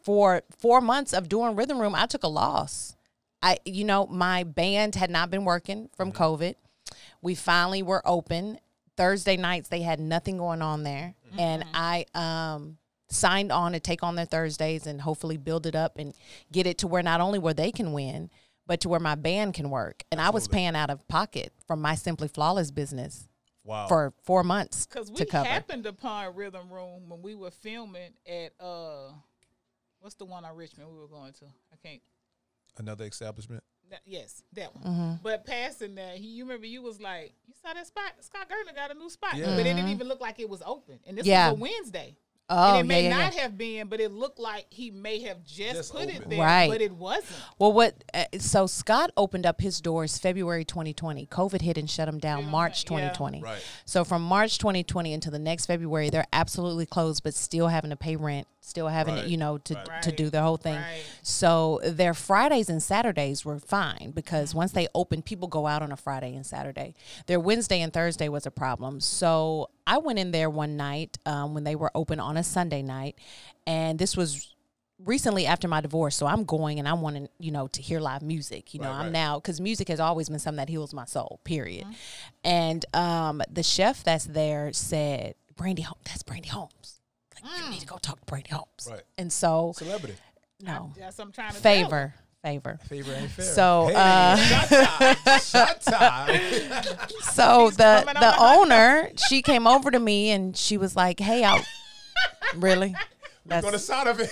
[0.04, 2.96] for four months of doing rhythm room, I took a loss.
[3.42, 6.56] I, you know, my band had not been working from COVID.
[7.22, 8.60] We finally were open.
[8.96, 12.78] Thursday nights they had nothing going on there, and I um
[13.10, 16.14] signed on to take on their Thursdays and hopefully build it up and
[16.52, 18.30] get it to where not only where they can win,
[18.66, 20.04] but to where my band can work.
[20.12, 23.30] And I was paying out of pocket from my Simply Flawless business
[23.64, 23.88] Wow.
[23.88, 25.48] for four months Because we to cover.
[25.48, 29.12] happened upon Rhythm Room when we were filming at uh,
[30.00, 31.46] what's the one on Richmond we were going to?
[31.72, 32.02] I can't.
[32.78, 33.64] Another establishment.
[33.90, 34.84] That- yes, that one.
[34.84, 35.12] Mm-hmm.
[35.24, 38.14] But passing that, he, you remember you was like, you saw that spot?
[38.22, 39.48] Scott Gardner got a new spot, Yeah.
[39.56, 41.00] but it didn't even look like it was open.
[41.08, 41.52] And this Yeah.
[41.52, 42.16] was a Wednesday.
[42.50, 43.42] Oh, and it may yeah, yeah, not yeah.
[43.42, 46.70] have been, but it looked like he may have just, Just put it there, Right.
[46.70, 47.36] but it wasn't.
[47.60, 47.96] Well, what?
[48.14, 51.26] Uh, so Scott opened up his doors February 2020.
[51.28, 52.90] COVID hit and shut him down Yeah, March yeah.
[52.90, 53.42] 2020.
[53.42, 53.62] Right.
[53.86, 57.98] So from March 2020 until the next February, they're absolutely closed, but still having to
[57.98, 59.24] pay rent, still having Right.
[59.26, 60.02] to, you know, to Right.
[60.04, 60.76] to do the whole thing.
[60.76, 61.02] Right.
[61.24, 64.58] So their Fridays and Saturdays were fine because Mm-hmm.
[64.60, 66.96] once they opened, people go out on a Friday and Saturday.
[67.26, 69.02] Their Wednesday and Thursday was a problem.
[69.02, 72.82] So I went in there one night um, when they were open on a Sunday
[72.84, 73.16] night,
[73.66, 74.54] and this was
[75.06, 78.24] recently after my divorce so i'm going and i'm wanting you know to hear live
[78.24, 79.12] music you know Right, i'm right.
[79.12, 81.86] now because music has always been something that heals my soul period.
[82.44, 87.00] And um the chef that's there said brandi Hol- that's brandi holmes.
[87.36, 88.88] Like you need to go talk to brandi holmes.
[88.90, 89.04] Right.
[89.20, 90.16] and so Celebrity.
[90.64, 90.92] no.
[90.98, 92.16] That's what I'm trying to tell favor
[92.48, 93.46] favor Favor ain't fair.
[93.46, 95.18] So, Hey, uh, shut time.
[95.42, 96.42] Shut time.
[97.22, 101.44] So the the the owner, she came over to me and she was like, "Hey,
[101.44, 101.62] I
[102.56, 102.96] really."
[103.46, 104.30] That's Gonna sound of it.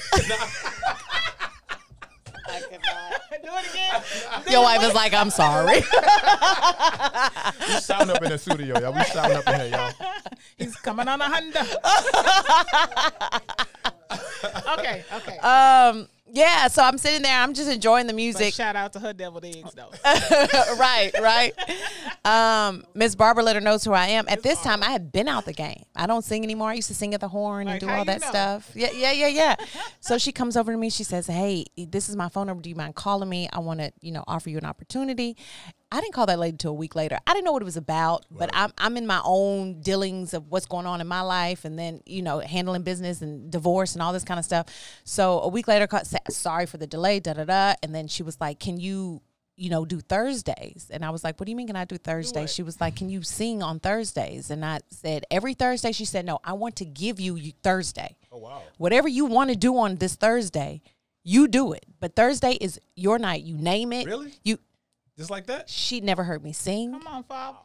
[3.44, 4.02] Do it again.
[4.52, 5.82] your wife is like, "I'm sorry." we
[7.80, 8.94] sound up in the studio, y'all.
[8.94, 9.92] We sound up in here, y'all.
[10.58, 11.66] He's coming on a Honda.
[14.78, 15.38] okay, okay.
[15.40, 16.68] um, yeah.
[16.68, 17.38] So I'm sitting there.
[17.40, 18.54] I'm just enjoying the But music.
[18.54, 19.90] shout out to her deviled eggs though.
[20.78, 21.54] right, right.
[22.24, 24.26] Um, Miss Barbara Litter knows who I am.
[24.28, 25.84] At this time, I had been out the game.
[25.96, 26.70] I don't sing anymore.
[26.70, 28.28] I used to sing at the horn Like, and do all that know?
[28.28, 28.72] stuff.
[28.76, 29.56] Yeah, yeah, yeah, yeah.
[30.00, 30.90] so she comes over to me.
[30.90, 32.62] She says, "Hey, this is my phone number.
[32.62, 33.50] Do you mind calling me?
[33.52, 35.38] I want to, you know, offer you an opportunity."
[35.96, 37.18] I didn't call that lady till a week later.
[37.26, 40.52] I didn't know what it was about, but I'm I'm in my own dealings of
[40.52, 44.02] what's going on in my life, and then you know handling business and divorce and
[44.02, 44.68] all this kind of stuff.
[45.06, 48.24] So a week later, called, sorry for the delay, da da da, and then she
[48.24, 49.22] was like, "Can you?"
[49.58, 50.88] you know, do Thursdays.
[50.92, 52.54] And I was like, what do you mean can I do Thursdays?
[52.54, 54.52] she was like, can you sing on Thursdays?
[54.52, 55.94] And I said, every Thursday.
[55.94, 58.18] She said, no, I want to give you you- Thursday.
[58.34, 58.64] Oh wow.
[58.78, 60.82] Whatever you want to do on this Thursday,
[61.24, 61.86] you do it.
[62.02, 63.44] But Thursday is your night.
[63.44, 64.06] You name it.
[64.08, 64.34] Really?
[64.44, 64.60] You.
[65.18, 65.70] Just like that?
[65.70, 66.92] She never heard me sing.
[66.92, 67.56] Come on, Fob.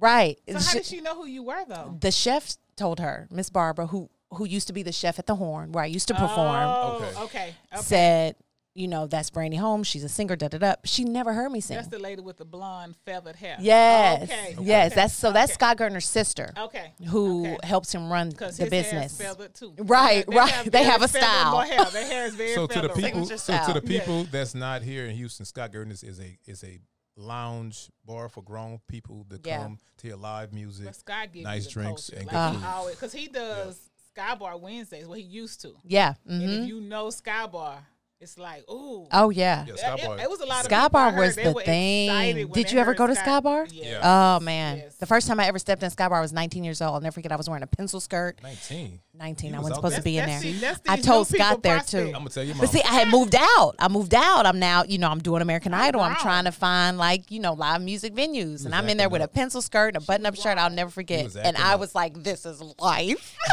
[0.00, 0.38] Right.
[0.48, 1.96] So how did she know who you were though?
[2.00, 5.36] the chef told her, Miss Barbara, who who used to be the chef at the
[5.36, 7.20] Horn, where I used to perform, Oh, Okay.
[7.22, 7.54] okay.
[7.72, 7.82] Okay.
[7.82, 8.34] said,
[8.74, 9.86] you know, that's Brandi Holmes.
[9.86, 10.34] She's a singer.
[10.34, 10.74] Da da da.
[10.84, 11.76] She never heard me sing.
[11.76, 13.56] That's the lady with the blonde feathered hair.
[13.60, 14.24] Yes.
[14.24, 14.56] Okay.
[14.60, 14.90] Yes.
[14.90, 15.30] okay, That's so.
[15.30, 16.52] That's okay, Scott Gardner's sister.
[16.58, 16.92] Okay.
[17.06, 17.58] who okay.
[17.68, 19.16] helps him run the his business.
[19.16, 19.72] feathered too.
[19.78, 20.50] Right, They right.
[20.50, 21.60] have They have a style.
[21.60, 21.84] hair.
[21.84, 24.82] Their hair is very So to the people, Signature so to the people that's not
[24.82, 26.80] here in Houston, Scott Gardner's is a is a
[27.16, 29.62] lounge bar for grown people to Yeah.
[29.62, 30.86] come to hear live music.
[30.86, 32.16] But Scott gives Nice you drinks culture.
[32.16, 32.90] and like good he food.
[32.92, 35.06] because he does Sky Bar Wednesdays.
[35.06, 35.74] What he used to.
[35.84, 36.14] Yeah.
[36.26, 37.86] And hmm if you know Sky Bar,
[38.24, 39.06] it's like ooh.
[39.12, 39.66] Oh yeah.
[39.66, 42.50] Yeah, It- it, it was a lot of Sky Bar was the thing.
[42.52, 43.66] Did you ever go to Sky Bar?
[43.70, 43.84] Yeah.
[43.84, 44.36] Yeah.
[44.36, 44.78] Oh man.
[44.78, 44.96] Yes.
[44.96, 46.94] The first time I ever stepped in Skybar I was 19 years old.
[46.94, 47.32] I'll never forget.
[47.32, 48.42] I was wearing a pencil skirt.
[48.42, 49.00] Nineteen.
[49.16, 49.50] 19.
[49.50, 50.00] You I was wasn't out supposed there.
[50.00, 50.40] to be in there.
[50.60, 51.90] that's- that's I told Scott there prospect.
[51.90, 52.06] too.
[52.08, 52.60] I'm gonna tell you, mom.
[52.62, 53.74] But see, I had moved out.
[53.78, 54.46] I moved out.
[54.46, 56.00] I'm now, you know, I'm doing American oh, Idol.
[56.00, 58.64] I'm trying to find like, you know, live music venues.
[58.64, 60.56] And I'm in there acting with a pencil skirt and a button up shirt.
[60.56, 61.36] I'll never forget.
[61.36, 63.36] And I was like, this is life.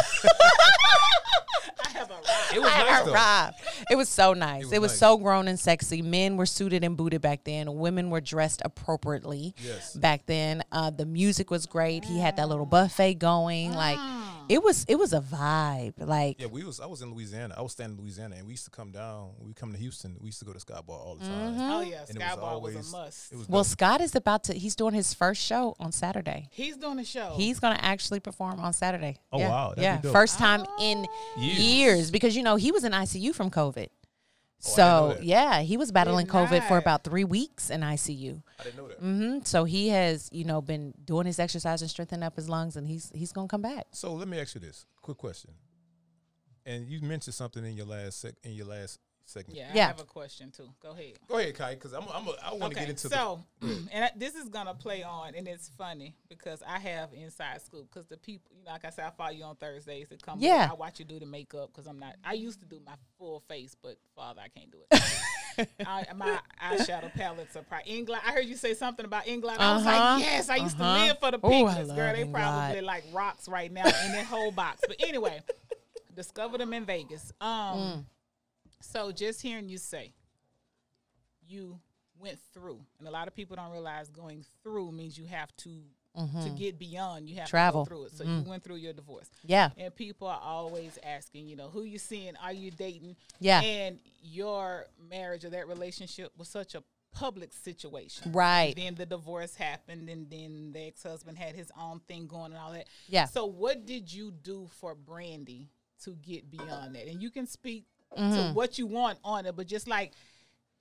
[1.83, 2.23] I have a ride.
[2.55, 2.71] it was
[3.13, 3.53] nice
[3.91, 4.60] It was so nice.
[4.61, 4.99] It It was, was nice.
[4.99, 6.01] so grown and sexy.
[6.01, 7.75] Men were suited and booted back then.
[7.77, 9.93] Women were dressed appropriately Yes.
[9.93, 10.63] back then.
[10.71, 12.05] Uh, the music was great.
[12.05, 13.73] He had that little buffet going.
[13.73, 13.97] Like
[14.49, 15.93] it was it was a vibe.
[15.97, 16.79] Like Yeah, we was.
[16.79, 17.55] I was in Louisiana.
[17.57, 19.29] I was staying in Louisiana, and we used to come down.
[19.37, 20.17] When we come to Houston.
[20.19, 21.53] We used to go to Sky Bar all the time.
[21.53, 21.61] Mm-hmm.
[21.71, 23.31] Oh yeah, And it Sky was Bar was a must.
[23.31, 23.67] It was well, dope.
[23.71, 26.47] Scott is about to he's doing his first show on Saturday.
[26.51, 27.33] He's doing a show.
[27.37, 29.17] He's gonna actually perform on Saturday.
[29.31, 29.49] Oh, yeah.
[29.49, 30.13] wow, that'd yeah, be dope.
[30.13, 31.59] first time in Years.
[31.59, 32.11] years.
[32.11, 33.87] because you know he was in ICU from COVID.
[34.63, 38.41] So yeah, he was battling Did COVID for about three weeks in ICU.
[38.59, 38.99] I didn't know that.
[38.99, 42.75] hmm So he has, you know, been doing his exercise and strengthening up his lungs,
[42.75, 43.87] and he's he's gonna come back.
[43.91, 45.51] So let me ask you this quick question.
[46.65, 48.99] And you mentioned something in your last sec in your last
[49.31, 49.57] segment.
[49.57, 49.83] Yeah, Yeah.
[49.85, 50.69] I have a question too.
[50.81, 51.13] Go ahead.
[51.27, 54.05] Go ahead, Kai, because I'm, I'm a, I want to Okay, get into so and
[54.05, 58.07] I, this is gonna play on, and it's funny because I have inside scoop because
[58.07, 60.39] the people, you know, like I said, I follow you on Thursdays to come.
[60.39, 60.67] Yeah.
[60.69, 62.15] I watch you do the makeup because I'm not.
[62.23, 65.01] I used to do my full face, but Father, I can't do it.
[65.85, 68.19] I, my eyeshadow palettes are probably Inglot.
[68.25, 69.57] I heard you say something about Inglot.
[69.59, 69.91] I was Uh-huh.
[70.15, 70.97] like, yes, I used Uh-huh.
[70.97, 72.13] to live for the Ooh, pigments, girl.
[72.13, 72.31] They Inglot.
[72.31, 74.81] probably like rocks right now in that whole box.
[74.87, 75.41] But anyway,
[76.15, 77.31] discovered them in Vegas.
[77.41, 78.05] Um, Mm.
[78.81, 80.13] So just hearing you say
[81.47, 81.79] you
[82.19, 85.69] went through, and a lot of people don't realize going through means you have to
[86.43, 87.29] to get beyond.
[87.29, 87.49] You have Mm-hmm.
[87.51, 87.85] Travel.
[87.85, 88.11] to go through it.
[88.17, 91.83] So you went through your divorce, Yeah, and people are always asking, you know, who
[91.83, 92.33] you seeing?
[92.43, 93.15] Are you dating?
[93.39, 93.61] Yeah.
[93.61, 98.73] and your marriage or that relationship was such a public situation, Right.
[98.75, 102.57] Then the divorce happened, and then the ex husband had his own thing going and
[102.61, 102.87] all that.
[103.07, 103.25] Yeah.
[103.25, 105.67] So what did you do for Brandi
[106.03, 107.07] to get beyond that?
[107.07, 107.85] And you can speak
[108.17, 110.11] to what you want on it, but just like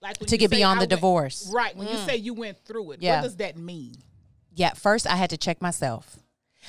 [0.02, 0.24] like Mm-hmm.
[0.26, 1.50] to get beyond "I the went-" divorce.
[1.52, 1.76] Right.
[1.76, 3.16] When you say you went through it, Yeah.
[3.16, 3.94] what does that mean?
[4.54, 6.16] Yeah, first I had to check myself.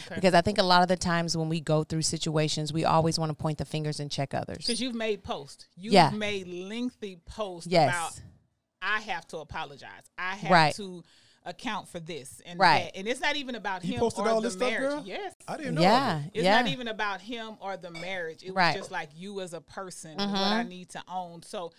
[0.06, 0.16] Okay.
[0.16, 3.18] Because I think a lot of the times when we go through situations, we always
[3.20, 4.58] want to point the fingers and check others.
[4.60, 5.68] Because you've made posts.
[5.76, 6.12] You've Yeah.
[6.12, 7.90] made lengthy posts Yes.
[7.90, 8.22] about
[8.84, 10.04] I have to apologize.
[10.18, 10.76] I have Right.
[10.76, 11.04] to
[11.46, 12.92] account for this and Right.
[12.94, 12.98] that.
[13.00, 14.90] And it's not even about You him posted or all the this stuff, marriage.
[14.90, 15.04] girl?
[15.06, 15.34] Yes.
[15.48, 15.82] I didn't know.
[15.82, 16.62] Yeah, all It's yeah.
[16.62, 18.44] not even about him or the marriage.
[18.44, 18.74] It Right.
[18.76, 20.36] was just like you as a person, what Mhm.
[20.36, 21.42] I need to own.
[21.44, 21.72] So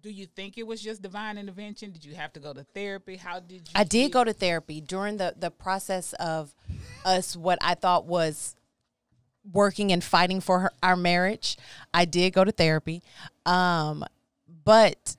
[0.00, 1.92] do you think it was just divine intervention?
[1.92, 3.16] Did you have to go to therapy?
[3.16, 6.54] How did you I did go to therapy during the the process of
[7.04, 8.54] us what I thought was
[9.52, 11.56] working and fighting for her, our marriage.
[11.92, 13.02] I did go to therapy,
[13.44, 14.04] um,
[14.46, 15.16] but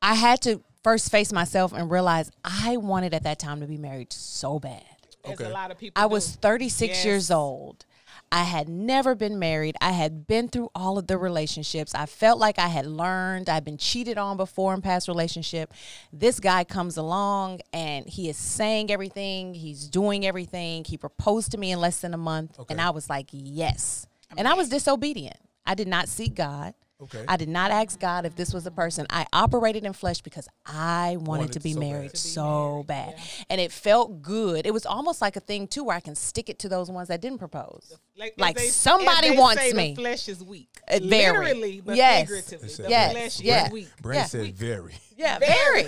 [0.00, 3.76] I had to first face myself and realize I wanted at that time to be
[3.76, 4.84] married so bad.
[5.24, 5.44] as Okay.
[5.46, 6.12] a lot of people I do.
[6.12, 7.84] was 36 years old.
[8.30, 9.74] I had never been married.
[9.80, 11.92] I had been through all of the relationships.
[11.92, 13.48] I felt like I had learned.
[13.48, 15.72] I'd been cheated on before in past relationship.
[16.12, 19.54] This guy comes along and he is saying everything.
[19.54, 20.84] He's doing everything.
[20.84, 24.46] He proposed to me in less than a month, and I was like, "Yes." And
[24.46, 25.38] I was disobedient.
[25.66, 26.74] I did not seek God.
[27.02, 27.22] Okay.
[27.28, 29.06] I did not ask God if this was the person.
[29.10, 32.84] I operated in flesh because I wanted, Wanted to be so married To be so
[32.86, 33.14] bad.
[33.18, 33.22] yeah.
[33.50, 34.64] And it felt good.
[34.66, 37.08] It was almost like a thing too where I can stick it to those ones
[37.08, 37.98] that didn't propose.
[38.16, 39.90] Like, Like, they- somebody they wants say, me.
[39.92, 40.70] The flesh is weak.
[40.88, 41.36] Uh, very.
[41.38, 42.28] Literally, but Yes.
[42.28, 42.68] figuratively.
[42.70, 43.12] It The Yes.
[43.12, 43.66] flesh Yeah.
[43.66, 43.88] is weak.
[44.00, 44.26] Brandon Yeah.
[44.28, 44.94] said very.
[45.18, 45.84] Yeah, very.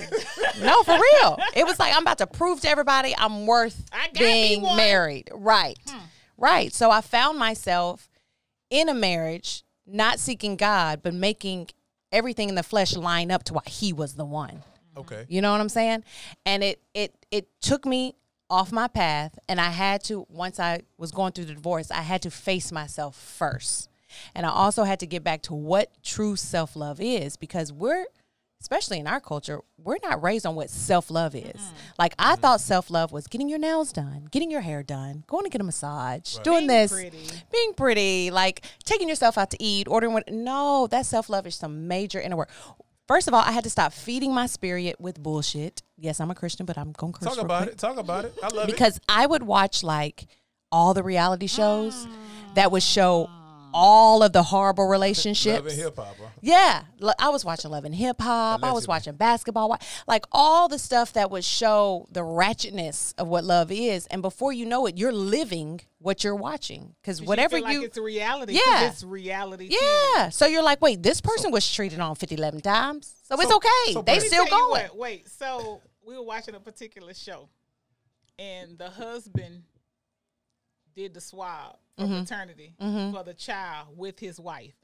[0.61, 1.39] no, for real.
[1.55, 4.21] It was like I'm about to prove to everybody I'm worth I got me
[4.61, 5.31] being married.
[5.33, 5.79] Right.
[6.37, 6.71] Right.
[6.75, 8.11] So I found myself
[8.71, 11.69] in a marriage, not seeking God, but making
[12.13, 14.63] everything in the flesh line up to why he was the one.
[14.97, 15.27] Okay.
[15.29, 16.05] You know what I'm saying?
[16.45, 18.15] And it it it took me
[18.51, 22.03] off my path and I had to once I was going through the divorce, I
[22.03, 23.89] had to face myself first.
[24.35, 28.07] And I also had to get back to what true self-love is because we're
[28.61, 31.73] especially in our culture, we're not raised on what self-love is.
[31.99, 35.51] Like I thought self-love was getting your nails done, getting your hair done, going to
[35.51, 37.19] get a massage, doing Being this, pretty.
[37.53, 41.89] being pretty, like taking yourself out to eat, ordering what no, that self-love is some
[41.89, 42.51] major inner work.
[43.07, 45.83] First of all, I had to stop feeding my spirit with bullshit.
[45.97, 47.79] Yes, I'm a Christian, but I'm going to curse Talk real about quick it.
[47.79, 48.35] Talk about it.
[48.43, 48.73] I love it.
[48.73, 50.27] because I would watch like
[50.71, 52.11] all the reality shows mm.
[52.55, 53.31] that would show
[53.79, 55.57] all of the horrible relationships.
[55.63, 56.17] Love and hip hop.
[56.21, 56.29] Huh?
[56.41, 56.83] Yeah,
[57.19, 58.63] I was watching Love and Hip Hop.
[58.65, 63.45] I was watching basketball, like all the stuff that would show the ratchetness of what
[63.45, 64.07] love is.
[64.07, 67.85] And before you know it, you're living what you're watching because whatever feel like you,
[67.85, 68.55] it's a reality.
[68.55, 68.89] 'cause Yeah.
[68.91, 69.69] it's reality.
[69.81, 70.29] yeah.
[70.31, 73.93] So you're like, wait, this person was treated on 50, 11 times, so, it's okay.
[73.93, 74.83] so they still Tell going.
[74.89, 77.49] what, wait, so we were watching a particular show,
[78.39, 79.63] and the husband
[80.95, 82.21] did the swab for Mm-hmm.
[82.21, 84.75] paternity for the child with his wife.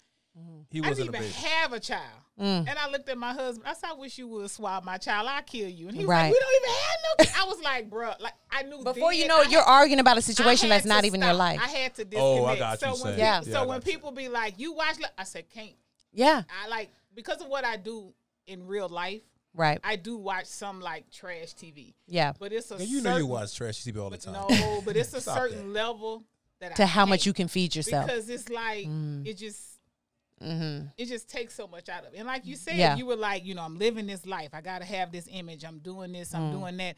[0.70, 1.46] He I wasn't didn't even baby.
[1.46, 2.66] have a child, Mm.
[2.68, 3.68] and I looked at my husband.
[3.68, 5.28] I said, "I wish you would swab my child.
[5.28, 6.22] I'll kill you." And he was Right.
[6.24, 9.12] like, "We don't even have no." kid." I was like, "Bruh, like I knew." Before
[9.12, 11.60] you know it, you're had- arguing about a situation that's not to even your life.
[11.62, 12.40] I had to disconnect.
[12.40, 13.18] Oh, I got so you, when son.
[13.18, 13.40] Yeah.
[13.42, 13.92] so Yeah, I when got you.
[13.92, 15.70] people be like, "You watch," I said, "Can't."
[16.12, 18.12] yeah, I like because of what I do
[18.48, 19.22] in real life.
[19.54, 19.78] right.
[19.84, 22.32] I do watch some like trash TV, Yeah.
[22.40, 24.32] but it's a And you know you watch trash TV all the time.
[24.34, 26.24] No, but it's a Stop certain level
[26.70, 28.06] that To I how much you can feed yourself.
[28.06, 29.26] because it's like Mm.
[29.26, 29.60] it just
[30.42, 30.86] mm-hmm.
[30.98, 32.18] it just takes so much out of it.
[32.18, 32.96] And like you said, Yeah.
[32.96, 34.50] you were like, you know, I'm living this life.
[34.52, 35.64] I got to have this image.
[35.64, 36.34] I'm doing this.
[36.34, 36.60] I'm Mm.
[36.60, 36.96] doing that.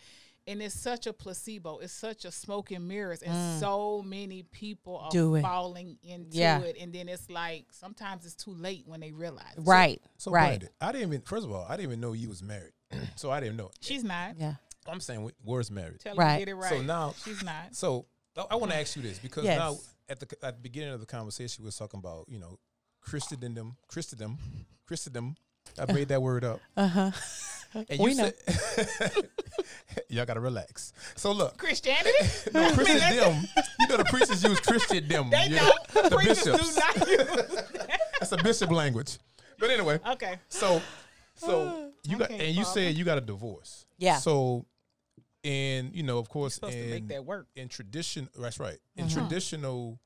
[0.48, 1.78] and it's such a placebo.
[1.78, 5.12] It's such a smoke and mirrors, and so many people are Mm.
[5.12, 5.42] Do it.
[5.42, 6.60] falling into Yeah.
[6.60, 6.76] it.
[6.78, 9.56] And then it's like sometimes it's too late when they realize.
[9.58, 10.00] Right.
[10.18, 10.50] So right.
[10.60, 11.22] Brandon, I didn't even.
[11.22, 12.74] First of all, I didn't even know you was married,
[13.16, 13.72] so I didn't know.
[13.80, 14.36] She's not.
[14.38, 14.54] Yeah.
[14.86, 15.98] I'm saying where's married.
[15.98, 16.38] Tell Right.
[16.38, 16.70] get it right.
[16.70, 17.74] So now, she's not.
[17.74, 18.06] so
[18.51, 19.59] I, want to ask you this because Yes.
[19.59, 19.76] now
[20.09, 22.59] at the at the beginning of the conversation, we were talking about you know
[23.01, 24.39] Christendom, Christendom,
[24.87, 25.37] Christendom.
[25.78, 26.61] I made that word up.
[26.76, 27.11] Uh huh.
[27.91, 28.30] And We you know.
[28.47, 29.11] said,
[30.09, 30.93] y'all gotta relax.
[31.16, 32.11] So look, Christianity?
[32.55, 33.45] no, Christendom.
[33.80, 35.30] You know the preachers use Christendom.
[35.30, 36.11] They you know, don't.
[36.11, 36.74] the Preachers bishops.
[36.74, 37.26] do not use
[37.72, 38.01] that.
[38.20, 39.18] That's a bishop language.
[39.59, 40.37] But anyway, Okay.
[40.49, 40.80] so
[41.34, 43.84] so you got Okay, and you said you got a divorce.
[43.99, 44.16] Yeah.
[44.18, 44.64] So
[45.47, 48.28] and you know, of course, Supposed to make that work in tradition.
[48.38, 48.78] That's right.
[48.97, 49.18] In Mm-hmm.
[49.18, 49.99] traditional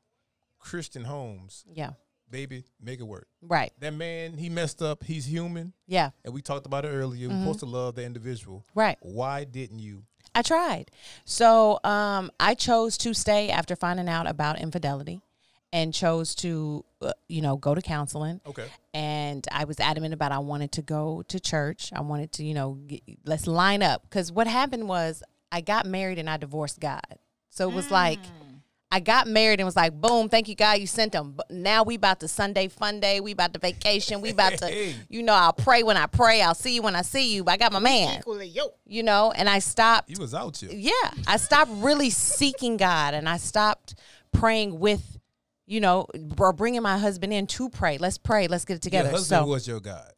[0.58, 1.90] Christian homes, Yeah.
[2.30, 3.26] baby, make it work.
[3.42, 3.72] Right.
[3.80, 5.02] That man, he messed up.
[5.04, 6.10] He's human, Yeah.
[6.24, 7.28] and we talked about it earlier.
[7.28, 7.38] Mm-hmm.
[7.38, 8.64] We're supposed to love the individual.
[8.74, 8.98] Right.
[9.00, 10.04] Why didn't you?
[10.34, 10.90] I tried.
[11.24, 15.22] So um, I chose to stay after finding out about infidelity
[15.72, 18.40] and chose to, uh, you know, go to counseling.
[18.46, 18.66] Okay.
[18.92, 21.90] And I was adamant about I wanted to go to church.
[21.94, 24.02] I wanted to, you know, get, let's line up.
[24.02, 25.22] Because what happened was
[25.52, 27.02] I got married and I divorced God.
[27.48, 28.20] So it was like,
[28.92, 31.32] I got married and was like, boom, thank you, God, you sent them.
[31.36, 33.20] But now we about to Sunday fun day.
[33.20, 34.20] We about to vacation.
[34.20, 36.42] We about to, you know, I'll pray when I pray.
[36.42, 37.44] I'll see you when I see you.
[37.44, 38.22] But I got my man,
[38.86, 40.70] you know, and I stopped You was out here.
[40.72, 43.94] yeah, I stopped really seeking God and I stopped
[44.32, 45.18] praying with,
[45.66, 46.06] you know,
[46.38, 47.98] or bringing my husband in to pray.
[47.98, 48.48] Let's pray.
[48.48, 49.10] Let's get it Your together.
[49.10, 50.12] husband So was your God.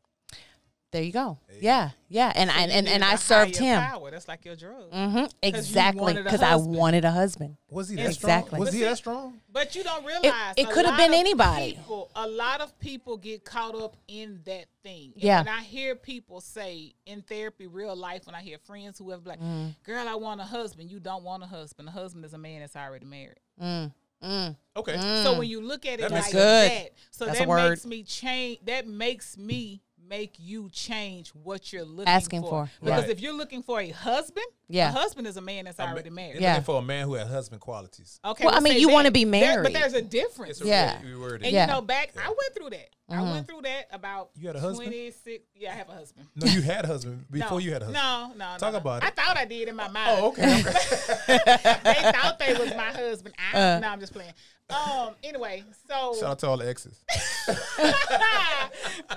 [0.93, 1.39] There you go.
[1.61, 3.81] Yeah, yeah, and I and, and need I a served him.
[3.81, 4.11] Power.
[4.11, 4.91] That's like your drug.
[4.93, 7.57] hmm Exactly, because I wanted a husband.
[7.71, 8.49] Was he that Exactly.
[8.49, 8.61] strong?
[8.61, 9.41] Was But he see- that strong?
[9.53, 11.75] But you don't realize it a could have been anybody.
[11.75, 15.13] People, a lot of people get caught up in that thing.
[15.15, 15.41] And Yeah.
[15.41, 19.27] And I hear people say in therapy, real life, when I hear friends who have
[19.27, 19.75] like, Mm.
[19.85, 21.89] "Girl, I want a husband," you don't want a husband.
[21.89, 23.41] A husband is a man that's already married.
[23.63, 24.97] Mm, mm, Okay.
[25.23, 26.71] So when you look at it That like good.
[26.71, 28.59] that, so That's that makes me change.
[28.65, 29.81] That makes me
[30.13, 32.67] make you change what you're looking Asking for.
[32.67, 33.11] for, Because Right.
[33.11, 34.91] if you're looking for a husband, Yeah.
[34.91, 36.35] a husband is a man that's A ma- already married.
[36.35, 36.51] You're Yeah.
[36.53, 38.21] looking for a man who has husband qualities.
[38.23, 38.45] Okay.
[38.45, 39.63] Well, I mean, you wanna be There- married.
[39.63, 40.59] but there's a difference.
[40.59, 41.01] It's a Yeah.
[41.03, 41.47] really worded.
[41.47, 41.63] And Yeah.
[41.67, 41.71] Mm-hmm.
[41.71, 42.89] you know, back I went through that.
[43.09, 44.89] I went through that about You had a husband?
[44.91, 45.45] twenty six.
[45.55, 46.29] Yeah, I have a husband.
[46.35, 48.03] No, you had a husband before no, you had a husband.
[48.05, 48.59] No, no, no.
[48.59, 48.79] Talk no.
[48.79, 49.15] about I it.
[49.19, 50.19] I thought I did in my mind.
[50.21, 50.61] Oh, okay.
[50.61, 51.39] okay.
[51.85, 53.35] they thought they was my husband.
[53.39, 53.79] I, Uh.
[53.81, 54.33] no, I'm just playing.
[54.73, 55.15] Um.
[55.23, 57.05] Anyway, so Shout out to all the exes.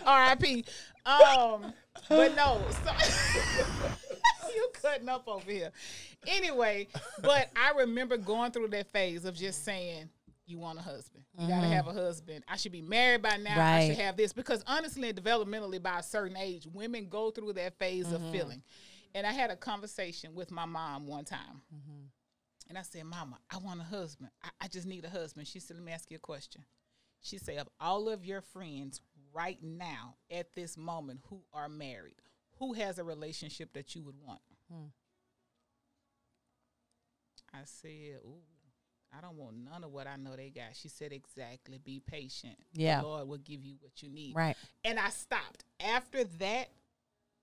[0.05, 0.65] R.I.P.
[1.05, 1.73] Um,
[2.09, 2.91] but no, so
[4.55, 5.71] you cutting up over here.
[6.27, 6.87] Anyway,
[7.21, 10.09] but I remember going through that phase of just saying,
[10.47, 11.23] "You want a husband?
[11.37, 12.43] You gotta have a husband.
[12.47, 13.61] I should be married by now.
[13.63, 17.53] I should have this." Because honestly, and developmentally, by a certain age, women go through
[17.53, 18.61] that phase of feeling.
[19.13, 21.61] And I had a conversation with my mom one time.
[22.67, 24.29] And I said, Mama, I want a husband.
[24.43, 25.47] I, I just need a husband.
[25.47, 26.63] She said, Let me ask you a question.
[27.21, 29.01] She said, Of all of your friends
[29.33, 32.15] right now at this moment who are married,
[32.59, 34.39] who has a relationship that you would want?
[34.71, 34.85] Hmm.
[37.53, 38.41] I said, Ooh,
[39.15, 40.75] I don't want none of what I know they got.
[40.75, 41.77] She said, Exactly.
[41.83, 42.57] Be patient.
[42.73, 43.01] Yeah.
[43.01, 44.35] The Lord will give you what you need.
[44.35, 44.57] right.
[44.83, 45.63] And I stopped.
[45.79, 46.69] After that,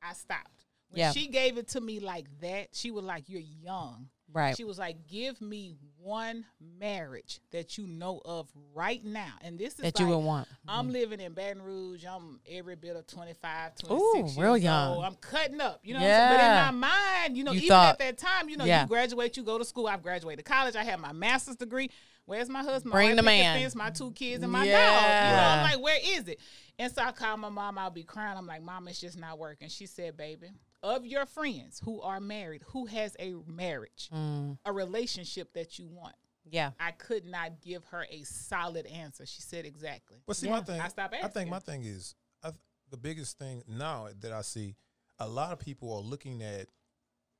[0.02, 0.64] I stopped.
[0.90, 1.12] When Yeah.
[1.12, 4.08] she gave it to me like that, she was like, You're young.
[4.32, 4.56] Right.
[4.56, 6.44] She was like, "Give me one
[6.78, 10.48] marriage that you know of right now." And this is That you would want.
[10.66, 10.92] I'm mm-hmm.
[10.92, 12.04] living in Baton Rouge.
[12.04, 14.96] I'm every bit of 25, 26 Ooh, real young.
[14.96, 15.04] old.
[15.04, 16.00] I'm cutting up, you know.
[16.00, 16.30] What I'm saying?
[16.30, 16.36] Yeah.
[16.36, 18.82] But in my mind, you know, You even thought- at that time, you know, Yeah.
[18.82, 19.86] you graduate, you go to school.
[19.86, 20.76] I've graduated college.
[20.76, 21.90] I have my master's degree.
[22.24, 22.92] Where's my husband?
[22.92, 23.60] Bring the man.
[23.60, 24.66] fence, my two kids, and my dog.
[24.66, 26.40] You know, I'm like, where is it?
[26.78, 27.78] And so I called my mom.
[27.78, 28.38] I'll be crying.
[28.38, 29.68] I'm like, Mom, it's just not working.
[29.68, 30.48] She said, Baby,
[30.82, 35.86] of your friends who are married, who has a marriage, Mm, a relationship that you
[35.86, 36.14] want?
[36.44, 36.72] yeah.
[36.80, 39.24] I could not give her a solid answer.
[39.26, 40.18] She said exactly.
[40.26, 40.52] But see, Yeah.
[40.58, 42.60] my thing, I stopped I think my thing is, I, th-
[42.90, 44.74] the biggest thing now that I see,
[45.18, 46.66] a lot of people are looking at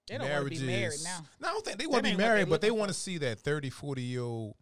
[0.07, 0.61] They don't want to marriages.
[0.61, 1.27] be married now.
[1.41, 2.95] No, I don't think they want to be ain't they married, but they want to
[2.95, 4.55] see that 30, 40 year old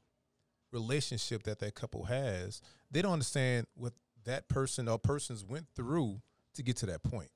[0.72, 2.62] relationship that that couple has.
[2.90, 3.92] They don't understand what
[4.24, 6.20] that person or persons went through
[6.54, 7.30] to get to that point.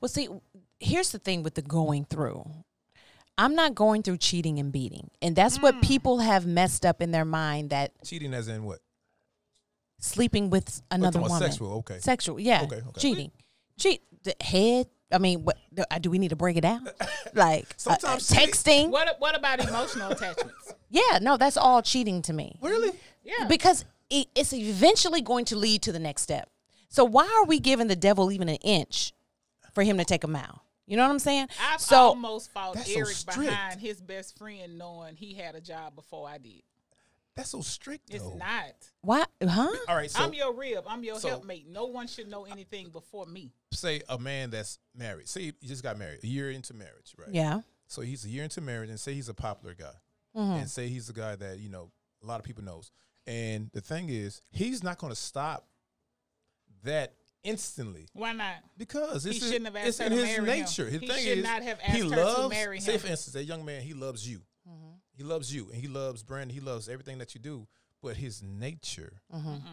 [0.00, 0.28] Well, see,
[0.80, 2.44] here's the thing with the going through.
[3.38, 5.10] I'm not going through cheating and beating.
[5.22, 5.62] And that's Mm.
[5.62, 8.80] what people have messed up in their mind that Cheating as in what?
[10.00, 11.50] sleeping with another talking woman.
[11.50, 11.98] sexual, okay.
[11.98, 12.62] Sexual, yeah.
[12.64, 13.00] Okay, okay.
[13.00, 13.30] Cheating.
[13.78, 14.88] Cheat the head.
[15.12, 16.88] I mean, what do, uh, we need to break it down?
[17.34, 18.90] Like uh, uh, Sometimes texting.
[18.90, 20.74] What What about emotional attachments?
[20.90, 22.58] Yeah, no, that's all cheating to me.
[22.60, 22.92] Really?
[23.24, 23.46] Yeah.
[23.48, 26.50] Because it, it's eventually going to lead to the next step.
[26.90, 29.14] So why are we giving the devil even an inch
[29.72, 30.62] for him to take a mile?
[30.86, 31.48] You You know what I'm saying?
[31.60, 35.60] I've so almost fought That's so Eric behind his best friend knowing he had a
[35.60, 36.62] job before I did.
[37.34, 38.10] That's so strict.
[38.12, 38.36] It's though.
[38.36, 38.74] not.
[39.00, 39.26] what?
[39.42, 39.70] Huh?
[39.88, 40.84] All right, so I'm your rib.
[40.86, 41.66] I'm your so- helpmate.
[41.66, 43.52] No one should know anything before me.
[43.72, 45.28] say a man that's married.
[45.28, 47.28] Say you just got married, a year into marriage, right?
[47.32, 47.60] Yeah.
[47.86, 49.92] So he's a year into marriage, and say he's a popular guy,
[50.36, 50.52] Mm-hmm.
[50.60, 51.90] and say he's a guy that you know
[52.22, 52.90] a lot of people knows.
[53.26, 55.66] And the thing is, he's not going to stop
[56.84, 57.14] that
[57.44, 58.54] instantly Why not?
[58.76, 60.44] because it's, He shouldn't have asked it's her in to his marry him.
[60.64, 60.88] nature.
[60.88, 62.54] His He thing should is, not have he asked her to loves.
[62.54, 63.00] marry Say him.
[63.00, 64.38] for instance, a young man, he loves you.
[64.68, 64.88] Mm-hmm.
[65.14, 66.50] He loves you, and he loves Brandon.
[66.54, 67.66] He loves everything that you do.
[68.02, 69.20] But his nature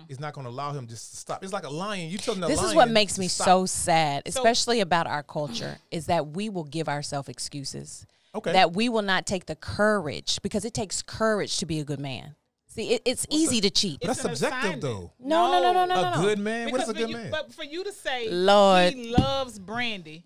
[0.07, 1.43] is not going to allow him just to stop.
[1.43, 2.11] It's like a lion.
[2.11, 3.45] You tell him the This is what makes me stop.
[3.45, 8.05] so sad, So- especially about our culture, is that we will give ourselves excuses.
[8.36, 8.51] Okay.
[8.53, 11.99] That we will not take the courage because it takes courage to be a good
[11.99, 12.36] man.
[12.70, 13.99] See, it, it's easy to cheat.
[13.99, 15.11] But that's subjective, though.
[15.20, 16.22] No, no, no, no, no, a no, no.
[16.22, 16.72] good man.
[16.72, 17.32] What is a good you- man?
[17.32, 18.93] But for you to say Lord.
[18.93, 20.24] he loves Brandi,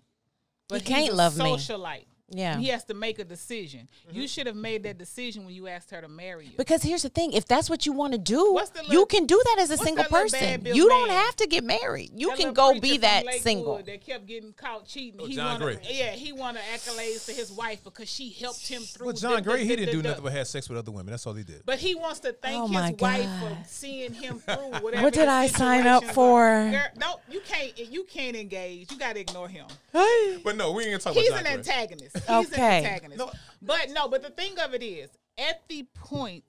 [0.68, 1.58] but He can't he's a love me.
[2.34, 2.38] Socialite.
[2.38, 2.58] Yeah.
[2.58, 3.88] He has to make a decision.
[4.08, 4.18] Mm-hmm.
[4.20, 6.52] You should have made that decision when you asked her to marry you.
[6.56, 9.26] Because here's the thing: if that's what you want to do, What's the you can
[9.26, 10.64] do that as a single person.
[10.66, 11.16] You don't man?
[11.24, 12.10] have to get married.
[12.14, 13.82] You That can go be that Lakewood single.
[13.84, 15.20] That kept getting caught cheating.
[15.22, 15.88] Oh, he John wanted, Gray.
[15.96, 19.06] Yeah, he wanted accolades to his wife because she helped him through.
[19.06, 20.78] well, John the- Gray, he the- didn't the- do the- nothing but have sex with
[20.78, 21.10] other women.
[21.12, 21.62] That's all he did.
[21.64, 23.40] But he wants to thank Oh his my wife God.
[23.58, 25.02] for seeing him through whatever.
[25.04, 26.48] What did I sign up for?
[26.70, 27.76] Girl, no, you can't.
[27.78, 28.90] You can't engage.
[28.90, 29.66] You got to ignore him.
[29.92, 31.72] But no, we ain't gonna talk He's about an John Gray.
[31.74, 32.16] antagonist.
[32.26, 32.78] He's Okay.
[32.78, 33.18] an antagonist.
[33.18, 33.32] No.
[33.62, 36.44] But no, but the thing of it is, at the point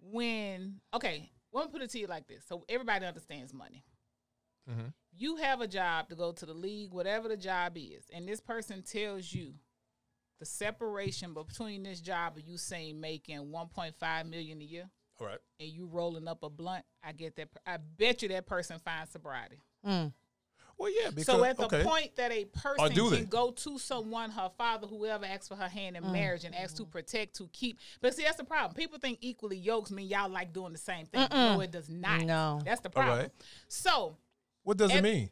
[0.00, 3.84] when okay, let me put it to you like this, so everybody understands money.
[4.68, 4.92] Mhm.
[5.16, 8.40] You have a job to go to the league, whatever the job is, and this
[8.40, 9.54] person tells you
[10.38, 15.40] the separation between this job of you saying making 1.5 million a year All right.
[15.58, 16.84] and you rolling up a blunt.
[17.02, 17.48] I get that.
[17.66, 19.60] I bet you that person finds sobriety.
[19.84, 20.12] Mm.
[20.78, 21.10] Well, yeah.
[21.10, 21.82] Because So at the okay.
[21.82, 23.16] point that a person do they?
[23.18, 26.04] can go to someone, her father, whoever asks for her hand Mm.
[26.06, 27.78] in marriage and asks to protect, to keep.
[28.00, 28.74] But see, that's the problem.
[28.74, 31.26] People think equally yokes mean y'all like doing the same thing.
[31.32, 32.22] No, it does not.
[32.22, 32.60] No.
[32.64, 33.18] That's the problem.
[33.18, 33.30] right.
[33.66, 34.16] So
[34.62, 35.30] what does it mean?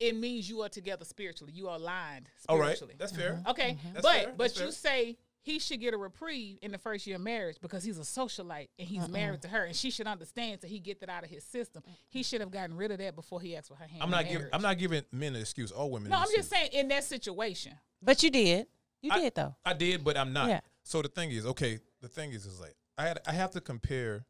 [0.00, 1.52] it means you are together spiritually.
[1.52, 2.66] You are aligned All right.
[2.76, 2.94] spiritually.
[2.98, 3.42] That's fair.
[3.48, 4.72] Okay, That's but fair, but that's you fair.
[4.72, 5.16] say
[5.48, 8.68] he should get a reprieve in the first year of marriage because he's a socialite
[8.78, 11.30] and he's married to her, and she should understand so he get that out of
[11.30, 11.82] his system.
[12.10, 14.02] He should have gotten rid of that before he asked for her hand.
[14.02, 14.48] I'm not giving.
[14.52, 15.72] I'm not giving men an excuse.
[15.72, 16.10] All women.
[16.10, 17.72] No, I'm just saying in that situation.
[18.02, 18.66] But you did.
[19.00, 19.54] You I- did though.
[19.64, 20.48] I did, but I'm not.
[20.48, 20.60] Yeah.
[20.82, 21.78] So the thing is, okay.
[22.02, 23.18] The thing is, is like I had.
[23.26, 24.26] I have to compare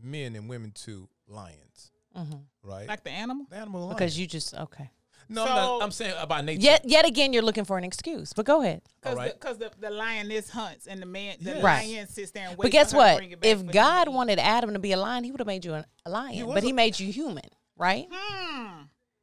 [0.00, 2.38] men and women to lions, mm-hmm.
[2.62, 2.86] right?
[2.86, 3.46] Like the animal?
[3.50, 3.96] the animal lion.
[3.96, 4.90] Because you just okay.
[5.30, 6.60] No, I'm, not, I'm saying about nature.
[6.62, 8.32] Yet yet again you're looking for an excuse.
[8.32, 8.82] But go ahead.
[9.00, 9.32] Because Alright.
[9.32, 11.62] the, 'cause the, the lioness hunts and the man the Yes.
[11.62, 11.86] Right.
[11.88, 13.16] lion sits there and waits But guess for her to what?
[13.18, 15.64] bring it back If God wanted Adam to be a lion, he would have made
[15.64, 16.46] you an- a lion.
[16.46, 18.06] was but he made you human, right?
[18.10, 18.82] Hmm.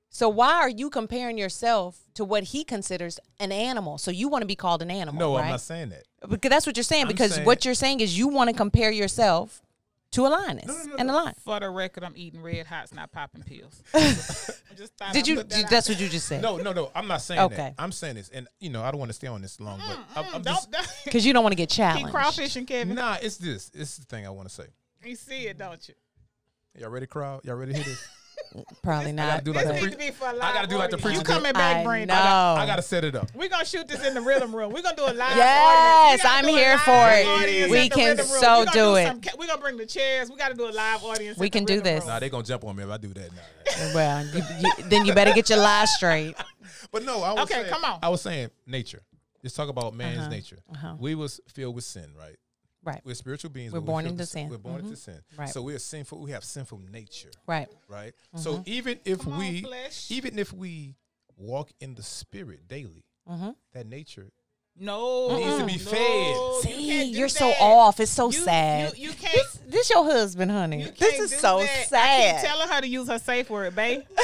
[0.10, 3.98] So why are you comparing yourself to what he considers an animal?
[4.00, 5.44] So you want to be called an animal, No, right?
[5.44, 6.04] I'm not saying that.
[6.28, 7.04] Because that's what you're saying.
[7.04, 9.62] I'm because saying- what you're saying is you want to compare yourself
[10.12, 11.24] to a lioness No, no, no, and a no.
[11.24, 11.34] lion.
[11.44, 13.82] For the record, I'm eating red hots, not popping pills.
[14.78, 15.36] Just Did I'd you?
[15.38, 16.42] that did- out That's what you just said.
[16.42, 16.92] No, no, no.
[16.94, 17.56] I'm not saying Okay.
[17.56, 17.74] that.
[17.80, 19.98] I'm saying this, and you know, I don't want to stay on this long, but
[20.16, 21.04] I'm, I'm don't, just.
[21.06, 22.14] Because you don't want to get keep challenged.
[22.14, 22.94] crawfishing, Kevin.
[22.96, 23.72] Nah, it's this.
[23.74, 24.66] It's the thing I want to say.
[25.04, 25.96] You see it, don't you?
[26.80, 27.44] Y'all ready, crowd?
[27.44, 28.08] Y'all ready to hear this?
[28.82, 29.44] Probably not.
[29.44, 30.98] do like but- the needs to be for a live I gotta do like the
[30.98, 32.08] preacher You coming back, I Brandon?
[32.16, 32.56] know.
[32.58, 33.30] I gotta set it up.
[33.36, 34.72] We're gonna shoot this in the rhythm room.
[34.72, 36.24] We're gonna do a live Yes, audience.
[36.24, 37.70] We I'm here for it.
[37.72, 39.08] We can so We do it.
[39.08, 40.30] some We're gonna bring the chairs.
[40.30, 41.38] We gotta do a live audience.
[41.38, 42.02] We can do this.
[42.02, 42.10] room.
[42.10, 43.30] Nah, they gonna jump on me if I do that.
[43.34, 43.94] Nah.
[43.96, 46.36] well, you, you, then you better get your lies straight.
[46.92, 48.00] But no, I was Okay, saying, come on.
[48.02, 49.02] I was saying nature.
[49.44, 50.58] Let's talk about man's Uh-huh, nature.
[50.72, 50.96] uh-huh.
[51.00, 52.36] We was filled with sin, right?
[52.88, 53.02] Right.
[53.04, 53.74] We're spiritual beings.
[53.74, 54.50] We're but born filled into with sin.
[54.50, 54.86] We're born Mhm.
[54.86, 55.20] into sin.
[55.38, 55.50] Right.
[55.50, 56.20] So we're sinful.
[56.20, 57.68] We have sinful nature, Right.
[57.90, 58.14] right?
[58.34, 58.38] Mm-hmm.
[58.40, 60.10] So even if Come we, flesh.
[60.10, 60.96] even if we
[61.36, 63.50] walk in the spirit daily, Mm-hmm.
[63.74, 64.32] that nature
[64.80, 66.36] No, Needs to be no, fed.
[66.36, 68.00] you See, can't you're so off.
[68.00, 68.96] It's so You- sad.
[68.96, 69.72] You, you can't.
[69.72, 70.84] this your husband, honey.
[70.84, 71.64] You This is so that.
[71.64, 72.46] I keep sad.
[72.46, 74.04] telling her to use her safe word, babe.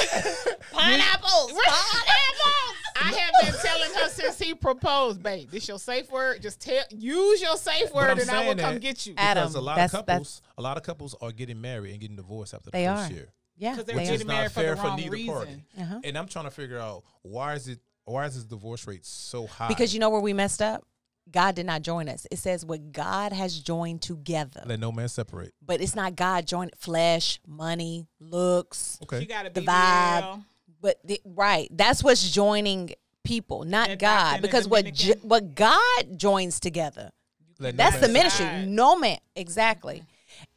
[0.72, 1.52] Pineapples.
[1.52, 2.63] Pineapples.
[3.04, 5.50] I have been telling her since he proposed, babe.
[5.50, 6.42] This your safe word.
[6.42, 9.14] Just tell, use your safe word, and I will come get you.
[9.16, 11.92] Adam, because a lot that's- of that's- couples, a lot of couples are getting married
[11.92, 13.14] and getting divorced after the They first are.
[13.14, 13.28] year.
[13.56, 15.26] Yeah, Because they're they which is getting not married for fair the for wrong neither
[15.32, 15.64] party.
[15.80, 16.00] Uh-huh.
[16.02, 19.46] And I'm trying to figure out why is it why is this divorce rate so
[19.46, 19.68] high?
[19.68, 20.84] Because you know where we messed up?
[21.30, 22.26] God did not join us.
[22.30, 24.62] It says what God has joined together.
[24.66, 25.54] let no man separate.
[25.64, 28.98] But it's not God joined flesh, money, looks.
[29.04, 29.20] Okay.
[29.20, 30.20] She got to The be vibe.
[30.20, 30.44] real.
[30.84, 32.90] But the, right, that's what's joining
[33.24, 34.18] people, not And God.
[34.18, 34.34] Dr.
[34.34, 37.10] and the Because what jo- what God joins together,
[37.58, 38.44] Let that's man the ministry.
[38.44, 38.68] Right.
[38.68, 40.02] No man, exactly.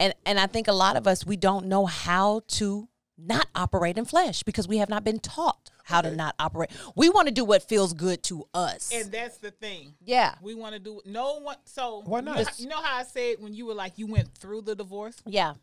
[0.02, 3.98] And and I think a lot of us we don't know how to not operate
[3.98, 6.72] in flesh because we have not been taught how to not operate.
[6.98, 8.92] We want to do what feels good to us.
[8.94, 9.94] And that's the thing.
[10.04, 10.36] yeah.
[10.42, 11.56] We want to do no one.
[11.64, 12.60] So Why not?
[12.60, 15.16] You know how I said when you were like you went through the divorce.
[15.26, 15.54] Yeah.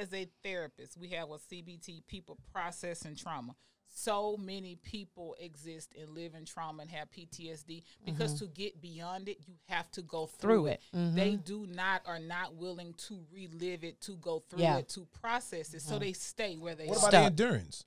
[0.00, 3.54] As a therapist, we have a CBT people processing trauma.
[3.94, 8.46] So many people exist and live in trauma and have PTSD because mm-hmm.
[8.46, 10.80] to get beyond it, you have to go through, Through it.
[10.92, 10.96] it.
[10.96, 11.16] Mm-hmm.
[11.16, 14.78] They do not are not willing to relive it, to go through Yeah.
[14.78, 15.82] it, to process it.
[15.82, 16.04] So mm-hmm.
[16.04, 17.08] they stay where they What are.
[17.08, 17.26] about the Stuck.
[17.26, 17.84] endurance?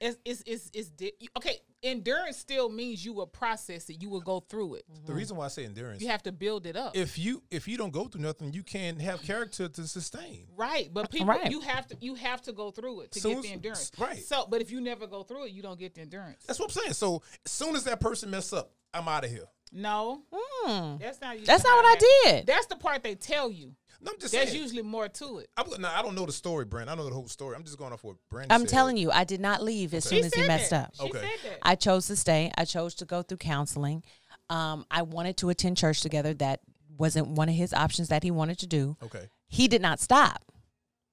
[0.00, 1.58] It's, it's, it's, it's di- okay.
[1.82, 4.02] Endurance still means you will process it.
[4.02, 4.84] You will go through it.
[5.06, 6.96] The reason why I say endurance, You have to build it up.
[6.96, 10.46] if you if you don't go through nothing, you can't have character to sustain.
[10.56, 11.50] Right, but people, Right.
[11.52, 13.92] you have to you have to go through it to Soon get as- the endurance.
[13.98, 14.18] right.
[14.18, 16.42] So, but if you never go through it, you don't get the endurance.
[16.46, 16.94] That's what I'm saying.
[16.94, 19.46] So as soon as that person mess up, I'm out of here.
[19.70, 20.96] No, Hmm.
[20.98, 21.34] that's not.
[21.34, 22.46] usually That's not what I it did.
[22.46, 23.76] That's the part they tell you.
[24.00, 24.62] No, I'm just There's saying.
[24.62, 25.50] usually more to it.
[25.56, 26.88] I'm, now, I don't know the story, Brand.
[26.88, 27.56] I know the whole story.
[27.56, 28.52] I'm just going off what Brand.
[28.52, 30.84] I'm telling you, I did not leave as soon She as he said messed that.
[30.86, 30.94] up.
[30.96, 31.20] She Okay.
[31.20, 31.58] said that.
[31.62, 32.52] I chose to stay.
[32.56, 34.04] I chose to go through counseling.
[34.50, 36.32] Um, I wanted to attend church together.
[36.34, 36.60] That
[36.96, 38.96] wasn't one of his options that he wanted to do.
[39.02, 39.28] Okay.
[39.48, 40.42] He did not stop.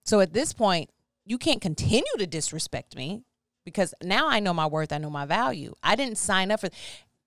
[0.04, 0.92] So at this point,
[1.26, 3.24] you can't continue to disrespect me
[3.66, 4.94] because now I know my worth.
[4.94, 5.74] I know my value.
[5.82, 6.70] I didn't sign up for.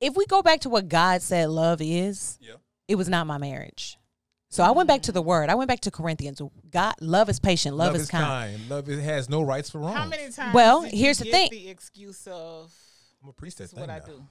[0.00, 2.54] If we go back to what God said love is, Yeah.
[2.86, 3.97] it was not my marriage.
[4.50, 5.50] So I went back to the word.
[5.50, 6.40] I went back to Corinthians.
[6.70, 7.76] God, love is patient.
[7.76, 8.68] Love, is kind.
[8.68, 9.94] Love it has no rights for wrong.
[9.94, 10.54] How many times?
[10.54, 11.48] Well, did you here's the thing.
[11.50, 12.72] The excuse of
[13.20, 14.24] I'm gonna preach that this what I do.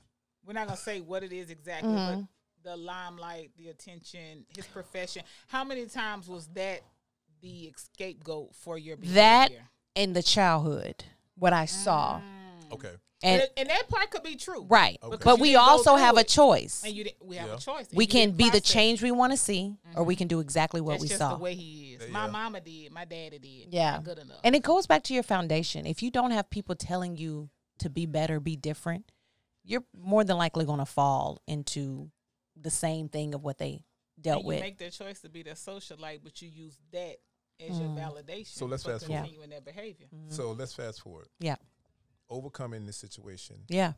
[0.45, 2.22] We're not gonna say what it is exactly, Mm-hmm.
[2.22, 2.28] but
[2.72, 5.22] the limelight, the attention, his profession.
[5.47, 6.82] How many times was that
[7.41, 9.15] the scapegoat for your behavior?
[9.22, 9.51] That
[9.93, 11.03] in the childhood,
[11.36, 12.22] what I saw.
[12.72, 12.91] Okay.
[13.24, 14.97] And, And and that part could be true, right.
[15.01, 15.18] Okay.
[15.24, 16.84] But we also through have a choice.
[16.86, 17.26] And you didn't.
[17.26, 17.55] We have Yeah.
[17.55, 17.88] a choice.
[17.89, 20.39] and We can didn't be the change we want to see, or we can do
[20.39, 21.36] exactly what That's we just saw.
[21.36, 22.03] the way he is.
[22.03, 22.11] Yeah.
[22.11, 22.91] My mama did.
[22.91, 23.74] My daddy did.
[23.74, 23.91] Yeah.
[23.93, 24.39] Not good enough.
[24.43, 25.86] And it goes back to your foundation.
[25.86, 27.49] If you don't have people telling you
[27.80, 29.11] to be better, be different,
[29.63, 32.09] you're more than likely going to fall into
[32.55, 33.84] the same thing of what they
[34.20, 34.61] dealt and you with.
[34.61, 37.18] make that choice to be the socialite, but you use that
[37.59, 37.97] as your Mm.
[37.97, 38.47] validation.
[38.47, 39.22] So let's for fast forward.
[39.24, 40.07] continuing that behavior.
[40.30, 41.28] So let's fast forward.
[41.39, 41.55] yeah.
[42.30, 43.63] Overcoming this situation.
[43.69, 43.93] Yeah.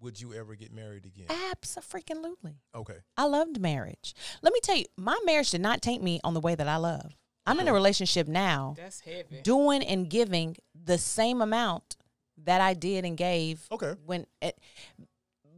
[0.00, 1.26] Would you ever get married again?
[1.52, 2.54] Absolutely.
[2.74, 2.96] Okay.
[3.16, 4.14] I loved marriage.
[4.42, 6.76] Let me tell you, my marriage did not take me on the way that I
[6.76, 7.16] love.
[7.46, 9.40] I'm in a relationship now That's heavy.
[9.42, 11.96] doing and giving the same amount
[12.44, 13.94] that I did and gave Okay.
[14.06, 14.56] when it,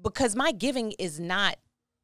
[0.03, 1.57] because my giving is not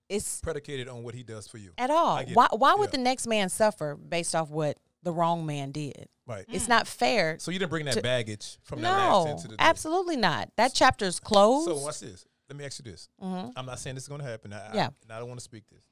[0.09, 1.73] it's Predicated on what he does for you.
[1.79, 2.23] at all.
[2.33, 2.59] Why it.
[2.59, 2.91] why would Yeah.
[2.93, 6.09] the next man suffer based off what the wrong man did?
[6.29, 6.45] Right.
[6.49, 7.39] It's not fair.
[7.41, 10.51] So you didn't bring that To- baggage from that last no, into the absolutely not.
[10.57, 11.67] That chapter's closed.
[11.69, 12.27] So watch this.
[12.49, 13.09] Let me ask you this.
[13.23, 13.53] Mhm.
[13.57, 14.53] I'm not saying this is going to happen.
[14.53, 14.87] I, Yeah.
[14.87, 15.83] I, and I don't want to speak this,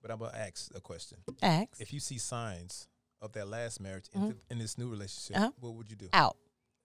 [0.00, 1.18] but I'm going to ask a question.
[1.42, 1.68] Ask.
[1.80, 2.88] If you see signs
[3.20, 5.50] of that last marriage into, in this new relationship, Uh-huh.
[5.58, 6.08] what would you do?
[6.12, 6.36] out.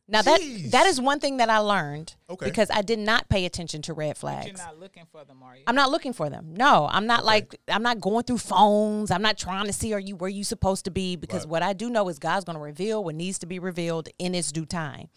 [0.07, 0.39] Now that
[0.71, 2.45] that is one thing that I learned Okay.
[2.45, 4.45] because I did not pay attention to red But flags.
[4.47, 5.63] you're not looking for them, are you?
[5.65, 6.53] I'm not looking for them.
[6.55, 9.09] No, I'm not like I'm not going through phones.
[9.09, 11.49] I'm not trying to see are you where you supposed to be because Right.
[11.49, 14.35] what I do know is God's going to reveal what needs to be revealed in
[14.35, 15.09] its due time.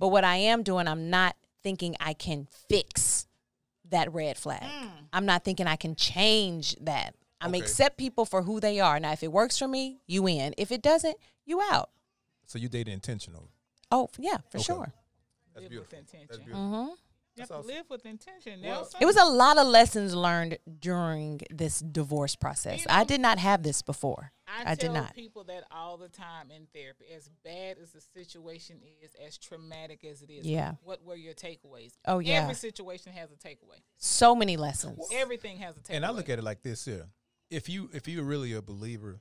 [0.00, 3.28] But what I am doing, I'm not thinking I can fix
[3.90, 4.62] that red flag.
[4.64, 4.88] Hmm.
[5.12, 7.14] I'm not thinking I can change that.
[7.40, 7.60] I'm Okay.
[7.60, 8.98] accept people for who they are.
[8.98, 10.54] Now, if it works for me, you in.
[10.58, 11.90] If it doesn't, you out.
[12.46, 13.48] So you dated intentional.
[13.92, 14.64] Oh yeah, for Okay.
[14.64, 14.92] sure.
[15.54, 15.98] That's live beautiful.
[15.98, 16.26] with intention.
[16.30, 16.68] That's beautiful.
[16.68, 16.90] hmm
[17.36, 18.60] You have to live with intention.
[18.62, 22.80] Well, It was a lot of lessons learned during this divorce process.
[22.80, 24.32] You I did not have this before.
[24.46, 25.14] I, I did tell not.
[25.14, 27.04] people that all the time in therapy.
[27.14, 30.74] As bad as the situation is, as traumatic as it is, Yeah.
[30.82, 31.92] What were your takeaways?
[32.06, 32.42] Oh, yeah.
[32.42, 33.80] Every situation has a takeaway.
[33.98, 35.06] So many lessons.
[35.12, 35.96] Everything has a takeaway.
[35.96, 37.06] And I look at it like this here.
[37.50, 39.20] If you if you're really a believer,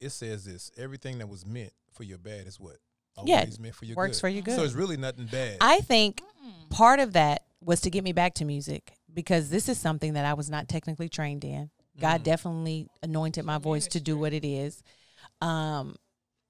[0.00, 2.76] it says this: everything that was meant for your bad is what
[3.24, 4.20] Yeah, always meant for your works good.
[4.20, 4.56] for your good.
[4.56, 5.58] So it's really nothing bad.
[5.60, 6.22] I think
[6.70, 10.24] part of that was to get me back to music because this is something that
[10.24, 11.70] I was not technically trained in.
[12.00, 14.84] God definitely anointed my voice to do what it is.
[15.40, 15.96] Um,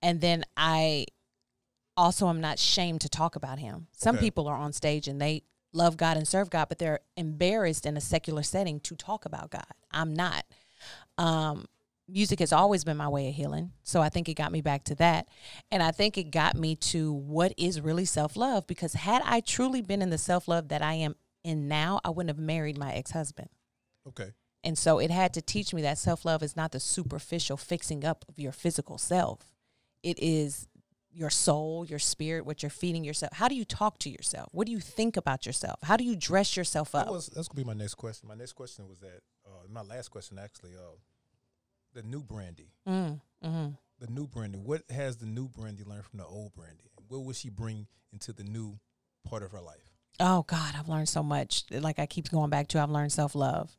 [0.02, 1.06] and then I
[1.96, 3.86] also am not shamed to talk about him.
[3.92, 4.26] Some Okay.
[4.26, 5.42] people are on stage and they
[5.72, 9.50] love God and serve God, but they're embarrassed in a secular setting to talk about
[9.50, 9.64] God.
[9.90, 10.44] I'm not.
[11.16, 11.66] Um,
[12.08, 13.72] music has always been my way of healing.
[13.82, 15.28] So I think it got me back to that.
[15.70, 19.40] And I think it got me to what is really self love because had I
[19.40, 22.78] truly been in the self love that I am in now, I wouldn't have married
[22.78, 23.48] my ex husband.
[24.08, 24.32] okay.
[24.64, 28.04] And so it had to teach me that self love is not the superficial fixing
[28.04, 29.52] up of your physical self.
[30.02, 30.66] It is
[31.12, 33.32] your soul, your spirit, what you're feeding yourself.
[33.34, 34.48] How do you talk to yourself?
[34.52, 35.78] What do you think about yourself?
[35.82, 37.12] How do you dress yourself That up?
[37.12, 38.28] was that's gonna be my next question.
[38.28, 40.72] My next question was that uh, my last question actually.
[40.74, 40.96] Uh,
[41.94, 43.68] the new Brandi, Mm, hmm
[44.00, 44.56] the new Brandi.
[44.56, 46.86] What has the new Brandi learned from the old Brandi?
[47.08, 48.78] What will she bring into the new
[49.28, 49.92] part of her life?
[50.20, 51.64] oh God, I've learned so much.
[51.70, 53.76] Like I keep going back to, I've learned self love.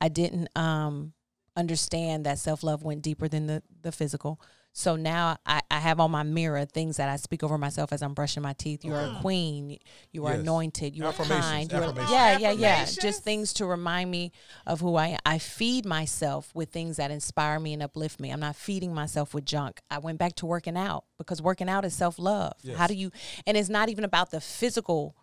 [0.00, 1.12] I didn't um,
[1.56, 4.40] understand that self love went deeper than the the physical.
[4.74, 8.02] So now I, I have on my mirror things that I speak over myself as
[8.02, 8.84] I'm brushing my teeth.
[8.84, 9.78] You are a queen.
[10.12, 10.40] You are Yes.
[10.40, 10.96] anointed.
[10.96, 11.70] You are kind.
[11.70, 12.84] You are, yeah, yeah, yeah.
[12.86, 14.32] Just things to remind me
[14.66, 15.18] of who I am.
[15.26, 18.30] I feed myself with things that inspire me and uplift me.
[18.30, 19.80] I'm not feeding myself with junk.
[19.90, 22.54] I went back to working out because working out is self love.
[22.62, 22.78] Yes.
[22.78, 23.10] How do you?
[23.46, 25.14] And it's not even about the physical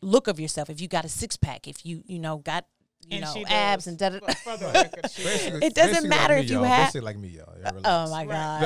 [0.00, 0.70] look of yourself.
[0.70, 2.66] If you got a six pack, if you you know got
[3.08, 3.86] you And know she abs does.
[3.88, 4.18] and da da.
[4.18, 5.32] For, for the record, she does.
[5.32, 6.64] Basically- It doesn't matter like if you y'all.
[6.64, 7.54] have- Basically like me, y'all.
[7.62, 8.62] Y'all Oh my god.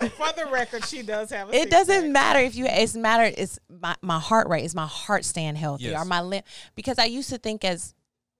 [0.00, 0.12] right.
[0.12, 2.12] For the record, she does have It doesn't six-pack.
[2.12, 2.66] matter if you.
[2.66, 3.32] It's matter.
[3.36, 4.64] It's my my heart rate.
[4.64, 5.84] Is my heart staying healthy?
[5.84, 5.96] Yes.
[6.00, 6.42] Are my limb?
[6.74, 7.94] Because I used to think as,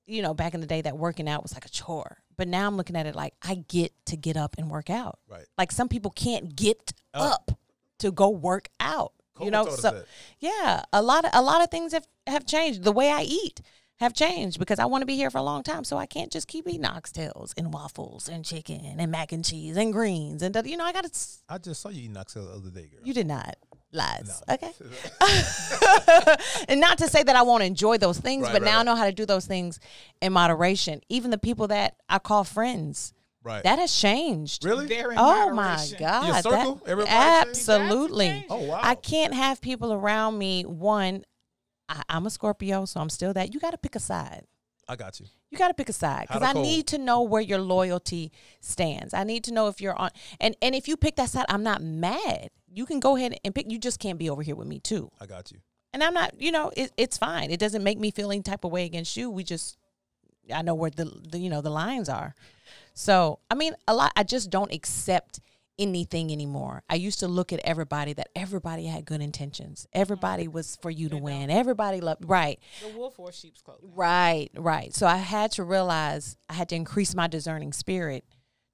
[0.07, 2.18] you know, back in the day that working out was like a chore.
[2.36, 5.18] But now I'm looking at it like I get to get up and work out.
[5.30, 5.47] Right.
[5.57, 7.51] Like some people can't get Up.
[7.51, 7.59] up
[8.01, 9.12] to go work out.
[9.34, 9.68] Coco you know.
[9.68, 10.03] So
[10.40, 12.82] yeah, a lot of a lot of things have have changed.
[12.84, 13.61] The way I eat
[14.01, 15.84] have changed because I want to be here for a long time.
[15.84, 19.76] So I can't just keep eating oxtails and waffles and chicken and mac and cheese
[19.76, 21.28] and greens and you know I got to.
[21.49, 23.01] I just saw you eating oxtails the other day, girl.
[23.05, 23.57] You did not.
[23.92, 24.42] Lies.
[24.49, 24.55] No.
[24.55, 24.72] Okay.
[26.68, 28.82] and not to say that I won't enjoy those things, Right, but right, now I
[28.82, 29.78] know how to do those things
[30.20, 31.01] in moderation.
[31.09, 33.14] Even the people that I call friends,
[33.45, 33.62] right.
[33.62, 34.64] that has changed.
[34.64, 34.86] really?
[34.86, 35.86] They're in Oh my.
[35.97, 36.26] God.
[36.26, 36.82] Your circle?
[36.86, 37.49] Everybody changed?
[37.49, 38.47] absolutely.
[38.51, 38.80] Oh wow.
[38.82, 40.64] I can't have people around me.
[40.64, 41.24] One,
[41.89, 43.53] I, I'm a Scorpio, so I'm still that.
[43.53, 44.45] You got to pick a side.
[44.89, 45.26] I got you.
[45.51, 46.64] You got to pick a side because I cold?
[46.66, 49.14] need to know where your loyalty stands.
[49.14, 50.11] I need to know if you're on
[50.41, 52.51] and and if you pick that side, I'm not mad.
[52.70, 53.70] You can go ahead and pick.
[53.70, 55.11] You just can't be over here with me too.
[55.20, 55.59] I got you.
[55.93, 56.41] And I'm not.
[56.41, 57.51] You know, it, it's fine.
[57.51, 59.30] It doesn't make me feel any type of way against you.
[59.30, 59.78] We just,
[60.53, 62.35] I know where the, the you know the lines are.
[62.93, 64.12] So I mean, a lot.
[64.16, 65.41] I just don't accept
[65.79, 66.83] anything anymore.
[66.89, 69.87] I used to look at everybody that everybody had good intentions.
[69.93, 71.51] Everybody was for you to win.
[71.51, 72.59] Everybody loved right.
[72.83, 73.91] The wolf or sheep's clothing.
[73.95, 74.95] Right, right.
[74.95, 78.25] So I had to realize I had to increase my discerning spirit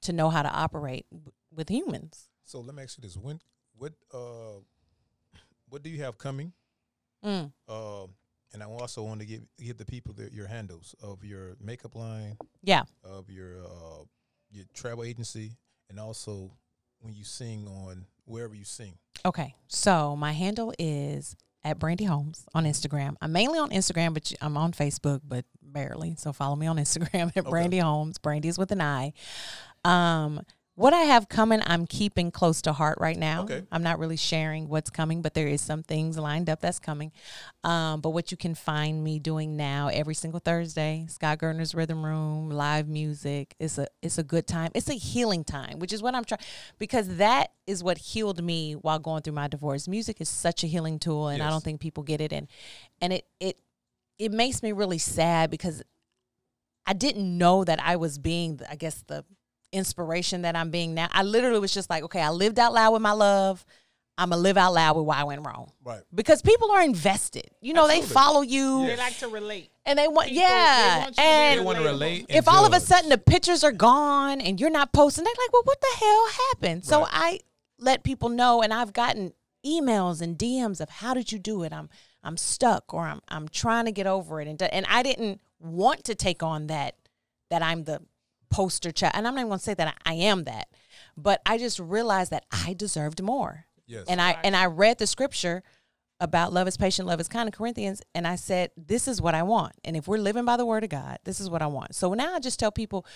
[0.03, 2.29] to know how to operate w- with humans.
[2.45, 3.41] So let me ask you this: When,
[3.77, 4.61] what, uh,
[5.69, 6.53] what do you have coming?
[7.25, 7.53] Mm.
[7.69, 8.05] Uh,
[8.53, 11.95] and I also want to give give the people the, your handles of your makeup
[11.95, 12.83] line, Yeah.
[13.05, 14.05] of your uh,
[14.51, 15.53] your travel agency,
[15.89, 16.51] and also
[17.01, 18.95] when you sing on wherever you sing.
[19.25, 19.55] Okay.
[19.69, 23.17] So my handle is at Brandi Holmes on Instagram.
[23.21, 26.15] I'm mainly on Instagram, but I'm on Facebook, but barely.
[26.17, 28.19] So follow me on Instagram at Brandi Holmes.
[28.19, 29.13] Brandi's with an I.
[29.85, 30.41] Um,
[30.81, 33.43] what I have coming, I'm keeping close to heart right now.
[33.43, 33.65] Okay.
[33.71, 37.13] I'm not really sharing what's coming, but there is some things lined up that's coming.
[37.63, 42.03] Um, but what you can find me doing now every single Thursday, Scott Gardner's Rhythm
[42.03, 43.55] Room, live music.
[43.61, 44.71] It's a it's a good time.
[44.75, 46.41] It's a healing time, which is what I'm trying
[46.79, 49.87] because that is what healed me while going through my divorce.
[49.87, 52.33] Music is such a healing tool, and I don't think people get it.
[52.33, 52.49] And
[53.03, 53.61] and it it
[54.19, 55.83] it makes me really sad because
[56.87, 59.27] I didn't know that I was being, I guess, the
[59.73, 61.09] inspiration that I'm being now.
[61.13, 63.65] I literally was just like, okay, I lived out loud with my love.
[64.19, 66.03] I'm gonna live out loud with why I went wrong Right.
[66.15, 67.49] because people are invested.
[67.63, 69.71] You know, they follow you They like to relate.
[69.87, 70.99] and they want, People, they yeah.
[71.05, 72.27] want and They want to relate.
[72.29, 75.33] and if all of a sudden the pictures are gone and you're not posting, they're
[75.33, 76.85] like, well, what the hell happened?
[76.85, 77.09] So Right.
[77.13, 77.41] I
[77.79, 79.33] let people know, and I've gotten
[79.65, 81.73] emails and DMs of how did you do it?
[81.73, 81.89] I'm
[82.23, 86.05] I'm stuck, or I'm I'm trying to get over it, and and I didn't want
[86.05, 86.95] to take on that
[87.49, 88.03] that I'm the
[88.51, 90.69] poster child, and I'm not even gonna say that I, I am that,
[91.17, 95.07] but I just realized that I deserved more, yes, and I and I read the
[95.07, 95.63] scripture
[96.23, 99.35] about love is patient, love is kind of Corinthians, and I said, this is what
[99.35, 99.73] I want.
[99.85, 101.95] And if we're living by the word of God, this is what I want.
[101.95, 103.07] So now I just tell people,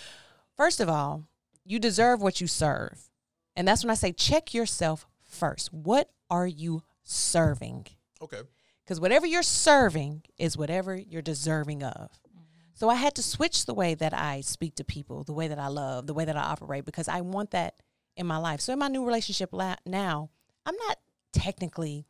[0.57, 1.25] first of all,
[1.63, 3.11] you deserve what you serve.
[3.55, 5.71] And that's when I say, check yourself first.
[5.71, 7.85] What are you serving?
[8.21, 8.41] okay.
[8.83, 12.11] Because whatever you're serving is whatever you're deserving of.
[12.75, 15.57] So I had to switch the way that I speak to people, the way that
[15.59, 17.75] I love, the way that I operate, because I want that
[18.17, 18.59] in my life.
[18.59, 20.29] So in my new relationship la- now,
[20.65, 20.97] I'm not
[21.31, 22.05] technically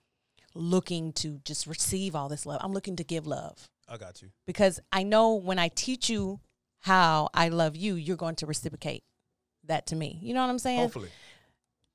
[0.55, 2.61] looking to just receive all this love.
[2.63, 4.29] I'm looking to give love I got you.
[4.47, 6.39] because I know when I teach you
[6.79, 9.03] how I love you, you're going to reciprocate
[9.65, 10.19] that to me.
[10.21, 10.79] You know what I'm saying?
[10.79, 11.09] Hopefully,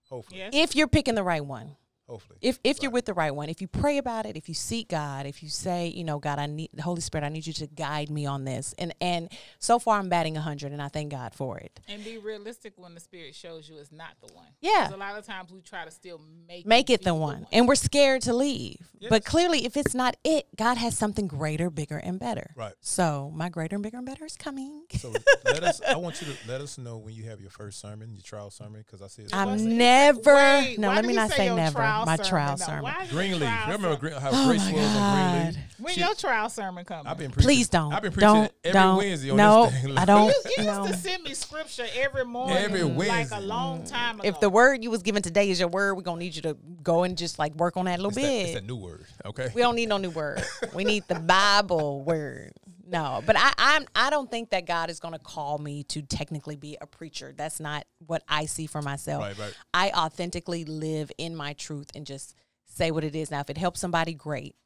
[0.08, 0.52] hopefully, Yes.
[0.54, 1.76] If you're picking the right one.
[2.10, 2.38] Hopefully.
[2.42, 4.88] If if you're with the right one, if you pray about it, if you seek
[4.88, 7.52] God, if you say, you know, God, I need the Holy Spirit, I need you
[7.54, 8.74] to guide me on this.
[8.78, 11.80] And and so far I'm batting 100 and I thank God for it.
[11.88, 14.46] and be realistic when the spirit shows you it's not the one.
[14.60, 14.92] Yeah.
[14.92, 17.46] a lot of times we try to still make Make it be the one.
[17.52, 18.90] And we're scared to leave.
[19.08, 22.52] But clearly if it's not it, God has something greater, bigger and better.
[22.56, 22.74] Right.
[22.80, 24.82] So, my greater and bigger and better is coming.
[24.98, 25.12] So
[25.44, 25.80] let us.
[25.86, 28.50] I want you to let us know when you have your first sermon, your trial
[28.50, 29.24] sermon, because I see.
[29.32, 31.78] I'm never Wait, No, why let me not say say your never.
[32.04, 32.28] Trial My sermon.
[32.28, 32.82] trial Now, sermon.
[32.82, 33.40] Why is your Greenleaf.
[33.48, 34.00] trial You remember sermon?
[34.00, 35.42] Green, how Oh Grace my was on God.
[35.44, 35.64] Greenleaf?
[35.80, 37.06] When She- your trial sermon coming?
[37.06, 37.46] I've been preaching.
[37.48, 37.92] Please don't.
[37.92, 38.52] I've been preaching don't.
[38.64, 38.96] every don't.
[38.98, 39.98] Wednesday on no, this thing.
[39.98, 40.26] I don't.
[40.28, 40.84] You, you no.
[40.84, 43.08] used to send me scripture every morning, Every Wednesday.
[43.08, 44.28] like a long time ago.
[44.28, 46.56] If the word you was given today is your word, we're gonna need you to
[46.82, 48.54] go and just like work on that a little It's that, it's bit.
[48.60, 49.06] that new word.
[49.24, 49.48] Okay.
[49.54, 50.44] we don't need no new word.
[50.74, 52.52] We need the Bible word.
[52.90, 56.02] No, but I, I'm I don't think that God is going to call me to
[56.02, 57.32] technically be a preacher.
[57.36, 59.22] That's not what I see for myself.
[59.22, 59.54] Right, right.
[59.72, 62.34] I authentically live in my truth and just
[62.66, 63.30] say what it is.
[63.30, 64.56] Now, if it helps somebody, great.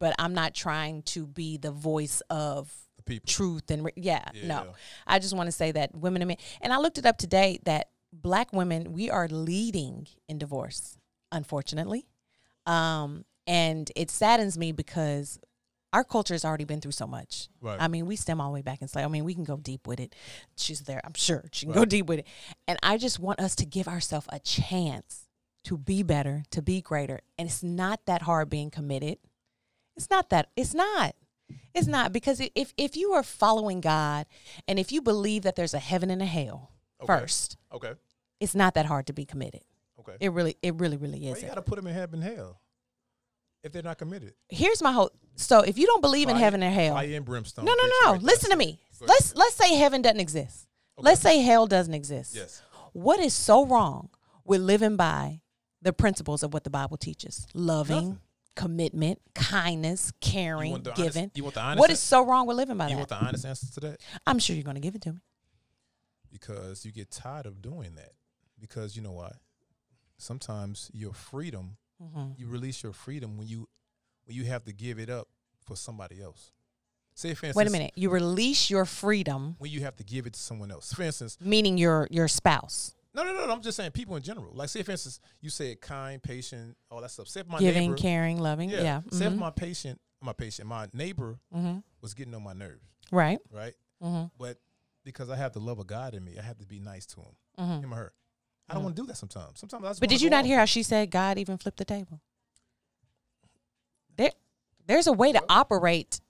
[0.00, 3.26] But I'm not trying to be the voice of The people.
[3.26, 4.46] truth and re- yeah, Yeah.
[4.46, 4.66] no.
[5.06, 7.58] I just want to say that women and men, and I looked it up today
[7.64, 10.96] that black women we are leading in divorce,
[11.32, 12.06] unfortunately,
[12.66, 15.38] um, and it saddens me because
[15.94, 17.48] our culture has already been through so much.
[17.60, 17.76] Right.
[17.80, 19.56] I mean, we stem all the way back and say, I mean, we can go
[19.56, 20.14] deep with it.
[20.56, 22.26] She's there, I'm sure she can go deep with it,
[22.66, 25.28] and I just want us to give ourselves a chance
[25.64, 29.18] to be better, to be greater, and it's not that hard being committed.
[29.96, 30.50] It's not that.
[30.56, 31.14] It's not.
[31.74, 34.26] It's not because if if you are following God
[34.66, 36.70] and if you believe that there's a heaven and a hell
[37.02, 37.06] Okay.
[37.20, 37.92] first, Okay.
[38.40, 39.60] it's not that hard to be committed.
[40.00, 40.16] Okay.
[40.20, 41.48] It really, it really, really Why you isn't.
[41.48, 42.60] got to put them in heaven and hell
[43.62, 44.34] if they're not committed?
[44.48, 45.10] Here's my whole.
[45.36, 47.64] So if you don't believe in heaven or hell, Fire and brimstone.
[47.64, 48.12] no, no, no, no.
[48.12, 48.26] right there.
[48.26, 48.78] Listen to me.
[49.00, 50.66] Let's let's say heaven doesn't exist.
[50.96, 52.34] Let's say hell doesn't exist.
[52.36, 52.62] Yes.
[52.92, 54.10] What is so wrong
[54.44, 55.40] with living by
[55.82, 57.46] the principles of what the Bible teaches?
[57.52, 58.20] Loving, Nothing.
[58.54, 61.30] commitment, kindness, caring, want the honest- giving.
[61.34, 62.92] you want the honest what is so wrong with living by You that?
[62.92, 64.00] You want the honest answer to that?
[64.26, 65.18] I'm sure you're going to give it to me.
[66.30, 68.12] Because you get tired of doing that.
[68.60, 69.32] Because you know why?
[70.16, 72.32] Sometimes your freedom, Mm-hmm.
[72.36, 73.68] you release your freedom when you
[74.24, 75.28] when you have to give it up
[75.64, 76.52] for somebody else.
[77.14, 77.92] Say for instance, Wait a minute.
[77.94, 80.92] You release your freedom, when you have to give it to someone else.
[80.92, 82.94] For instance, meaning your your spouse.
[83.14, 84.50] no, no, no, no I'm just saying people in general.
[84.52, 87.28] Like say for instance, you said kind, patient, all that stuff.
[87.28, 88.68] Say if my Giving, neighbor, caring, loving.
[88.70, 89.00] yeah, Yeah.
[89.12, 91.82] Say if mhm, my patient, my patient, my neighbor mhm.
[92.00, 93.38] was getting on my nerves, Right.
[93.52, 93.74] right?
[94.02, 94.58] hmm But
[95.04, 97.20] because I have the love of God in me, I have to be nice to
[97.20, 98.12] him, hmm him or her.
[98.68, 99.60] I don't want to do that sometimes.
[99.60, 101.84] Sometimes I just But did you not hear how she said God even flipped the
[101.84, 102.20] table?
[104.16, 104.30] There,
[104.86, 106.20] there's a way to operate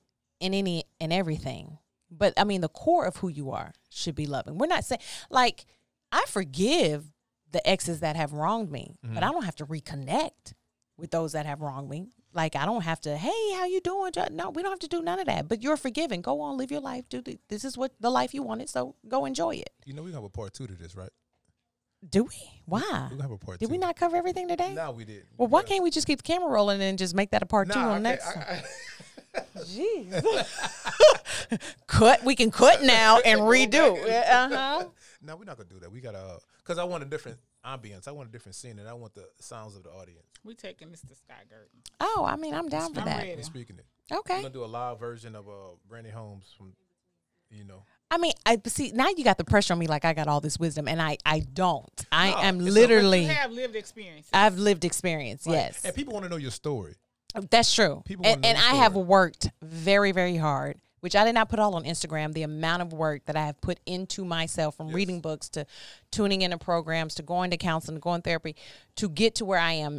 [0.41, 1.79] in any and everything.
[2.11, 4.59] But I mean, the core of who you are should be loving.
[4.59, 5.67] We're not saying like
[6.13, 7.05] I forgive
[7.51, 9.25] the exes that have wronged me, but mm-hmm.
[9.25, 10.55] I don't have to reconnect
[10.97, 12.09] with those that have wronged me.
[12.33, 13.17] Like I don't have to.
[13.17, 14.13] Hey, how you doing?
[14.33, 15.49] No, we don't have to do none of that.
[15.49, 16.21] But you're forgiven.
[16.21, 17.09] Go on, live your life.
[17.09, 18.69] Do the, this is what the life you wanted.
[18.69, 19.71] So go enjoy it.
[19.85, 21.11] You know we have a part two to this, right?
[22.11, 22.51] Do we?
[22.67, 22.81] Why?
[23.11, 23.73] We gonna have a part Did two.
[23.73, 24.75] we not cover everything today?
[24.75, 25.27] No, we didn't.
[25.37, 27.47] Well, why Because- can't we just keep the camera rolling and just make that a
[27.47, 28.25] part two Nah, on the next?
[28.33, 28.47] can't- one?
[28.57, 28.65] I- I-
[29.65, 30.23] Jeez.
[31.87, 32.23] cut.
[32.25, 33.97] We can cut now and redo.
[34.09, 34.85] Uh huh.
[35.23, 35.91] no, we're not gonna do that.
[35.91, 38.07] We gotta, cause I want a different ambience.
[38.07, 40.25] I want a different scene, and I want the sounds of the audience.
[40.45, 41.69] we taking this to Sky Garden.
[42.01, 43.19] Oh, I mean, I'm down for I'm that.
[43.19, 43.35] ready.
[43.37, 43.87] We're speaking it.
[44.15, 44.35] Okay.
[44.37, 45.53] We're gonna do a live version of uh
[45.91, 46.75] Brandi Holmes from,
[47.51, 47.83] you know.
[48.11, 50.41] I mean, I see now you got the pressure on me like I got all
[50.41, 52.07] this wisdom and I I don't.
[52.13, 54.29] I No, am it's a- literally You have lived experience.
[54.33, 55.47] I've lived experience.
[55.47, 55.55] Right.
[55.55, 55.85] Yes.
[55.85, 56.95] And people want to know your story.
[57.51, 58.03] That's true.
[58.05, 61.35] People and wanna and know the I have worked very, very hard, which I did
[61.35, 62.33] not put all on Instagram.
[62.33, 64.95] The amount of work that I have put into myself from Yes.
[64.95, 65.67] reading books to
[66.13, 68.55] tuning into programs to going to counseling to going therapy
[68.97, 69.99] to get to where I am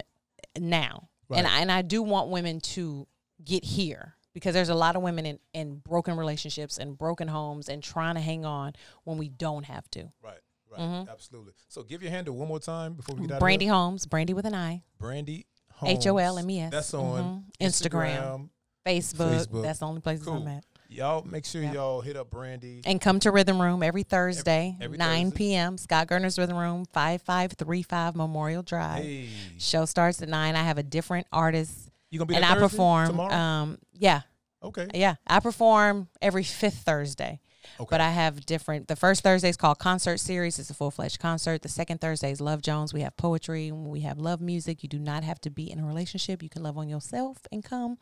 [0.57, 1.09] now.
[1.29, 3.07] And, I, and I do want women to
[3.43, 7.69] get here because there's a lot of women in, in broken relationships and broken homes
[7.69, 8.73] and trying to hang on
[9.05, 10.11] when we don't have to.
[10.21, 10.37] Right.
[10.69, 11.07] Right.
[11.09, 11.53] Absolutely.
[11.69, 13.71] So give your handle one more time before we get out Brandi of here.
[13.71, 15.45] Holmes, Brandi with an I, Brandi
[15.85, 16.71] H O L M E S.
[16.71, 17.65] That's on Mhm.
[17.65, 18.49] Instagram.
[18.85, 19.47] Facebook.
[19.47, 19.63] Facebook.
[19.63, 20.35] That's the only places Cool.
[20.35, 20.65] I'm at.
[20.89, 21.73] Y'all make sure Yep.
[21.73, 22.81] y'all hit up Brandi.
[22.85, 25.37] And come to Rhythm Room every Thursday, every 9 Thursday.
[25.37, 25.77] p.m.
[25.77, 29.03] Scott Gardner's Rhythm Room, 5535 Memorial Drive.
[29.03, 30.55] Hey, Show starts at 9.
[30.55, 32.61] I have a different artist you gonna be and I Thursday?
[32.61, 33.07] perform.
[33.07, 33.33] tomorrow.
[33.33, 34.21] Um, yeah,
[34.63, 34.87] okay.
[34.93, 35.15] yeah.
[35.27, 37.41] I perform every fifth Thursday.
[37.79, 37.87] Okay.
[37.89, 38.87] But I have different.
[38.87, 40.59] The first Thursday is called Concert Series.
[40.59, 41.61] It's a full fledged concert.
[41.61, 42.93] The second Thursday is Love Jones.
[42.93, 43.71] We have poetry.
[43.71, 44.83] We have love music.
[44.83, 46.41] You do not have to be in a relationship.
[46.41, 47.97] You can love on yourself and come.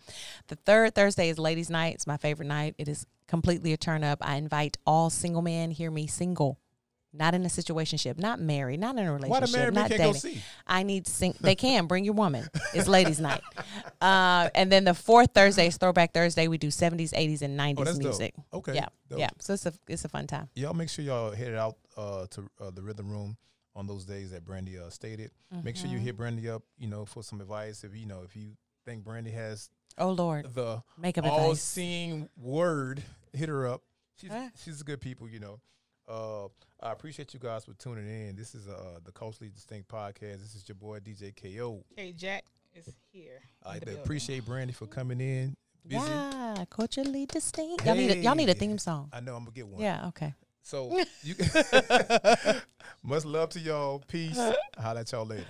[0.49, 1.95] The third Thursday is Ladies' Night.
[1.95, 2.75] It's my favorite night.
[2.77, 4.19] It is completely a turn up.
[4.21, 5.71] I invite all single men.
[5.71, 6.59] Hear me, single,
[7.13, 10.13] not in a situationship, not married, not in a relationship, not can't dating.
[10.13, 10.41] go see?
[10.65, 11.35] I need sing.
[11.39, 12.47] They can bring your woman.
[12.73, 13.41] It's ladies' night.
[14.01, 16.47] Uh, and then the fourth Thursday is Throwback Thursday.
[16.47, 17.97] We do seventies, eighties, and Oh, nineties dope.
[18.03, 18.33] music.
[18.53, 18.73] Okay.
[18.75, 19.19] Yeah, dope.
[19.19, 19.29] yeah.
[19.39, 20.49] So it's a it's a fun time.
[20.55, 23.37] Y'all make sure y'all head out uh, to uh, the Rhythm Room
[23.75, 25.31] on those days that Brandi uh, stated.
[25.63, 26.05] Make sure you Mm-hmm.
[26.05, 27.83] hit Brandi up, you know, for some advice.
[27.83, 28.51] If you know, if you
[28.85, 31.61] think Brandi has Oh Lord, the makeup all advice.
[31.61, 33.03] seeing word,
[33.33, 33.83] hit her up.
[34.19, 34.49] She's Ah.
[34.63, 35.59] she's a good people, you know.
[36.07, 36.45] Uh,
[36.81, 38.35] I appreciate you guys for tuning in.
[38.35, 40.41] This is uh, the Culturally Distinct Podcast.
[40.41, 41.83] This is your boy DJ KO.
[41.95, 42.43] Hey, Jack
[42.75, 43.41] is here.
[43.65, 45.55] I the appreciate Brandi for coming in.
[45.87, 46.05] Busy.
[46.05, 47.85] Yeah, culturally distinct.
[47.85, 49.09] Y'all need a, y'all need a theme song.
[49.11, 49.81] I know I'm gonna get one.
[49.81, 50.33] Yeah, okay.
[50.61, 51.35] So you
[53.03, 54.01] much love to y'all.
[54.07, 54.39] Peace.
[54.77, 55.45] Holla at y'all later.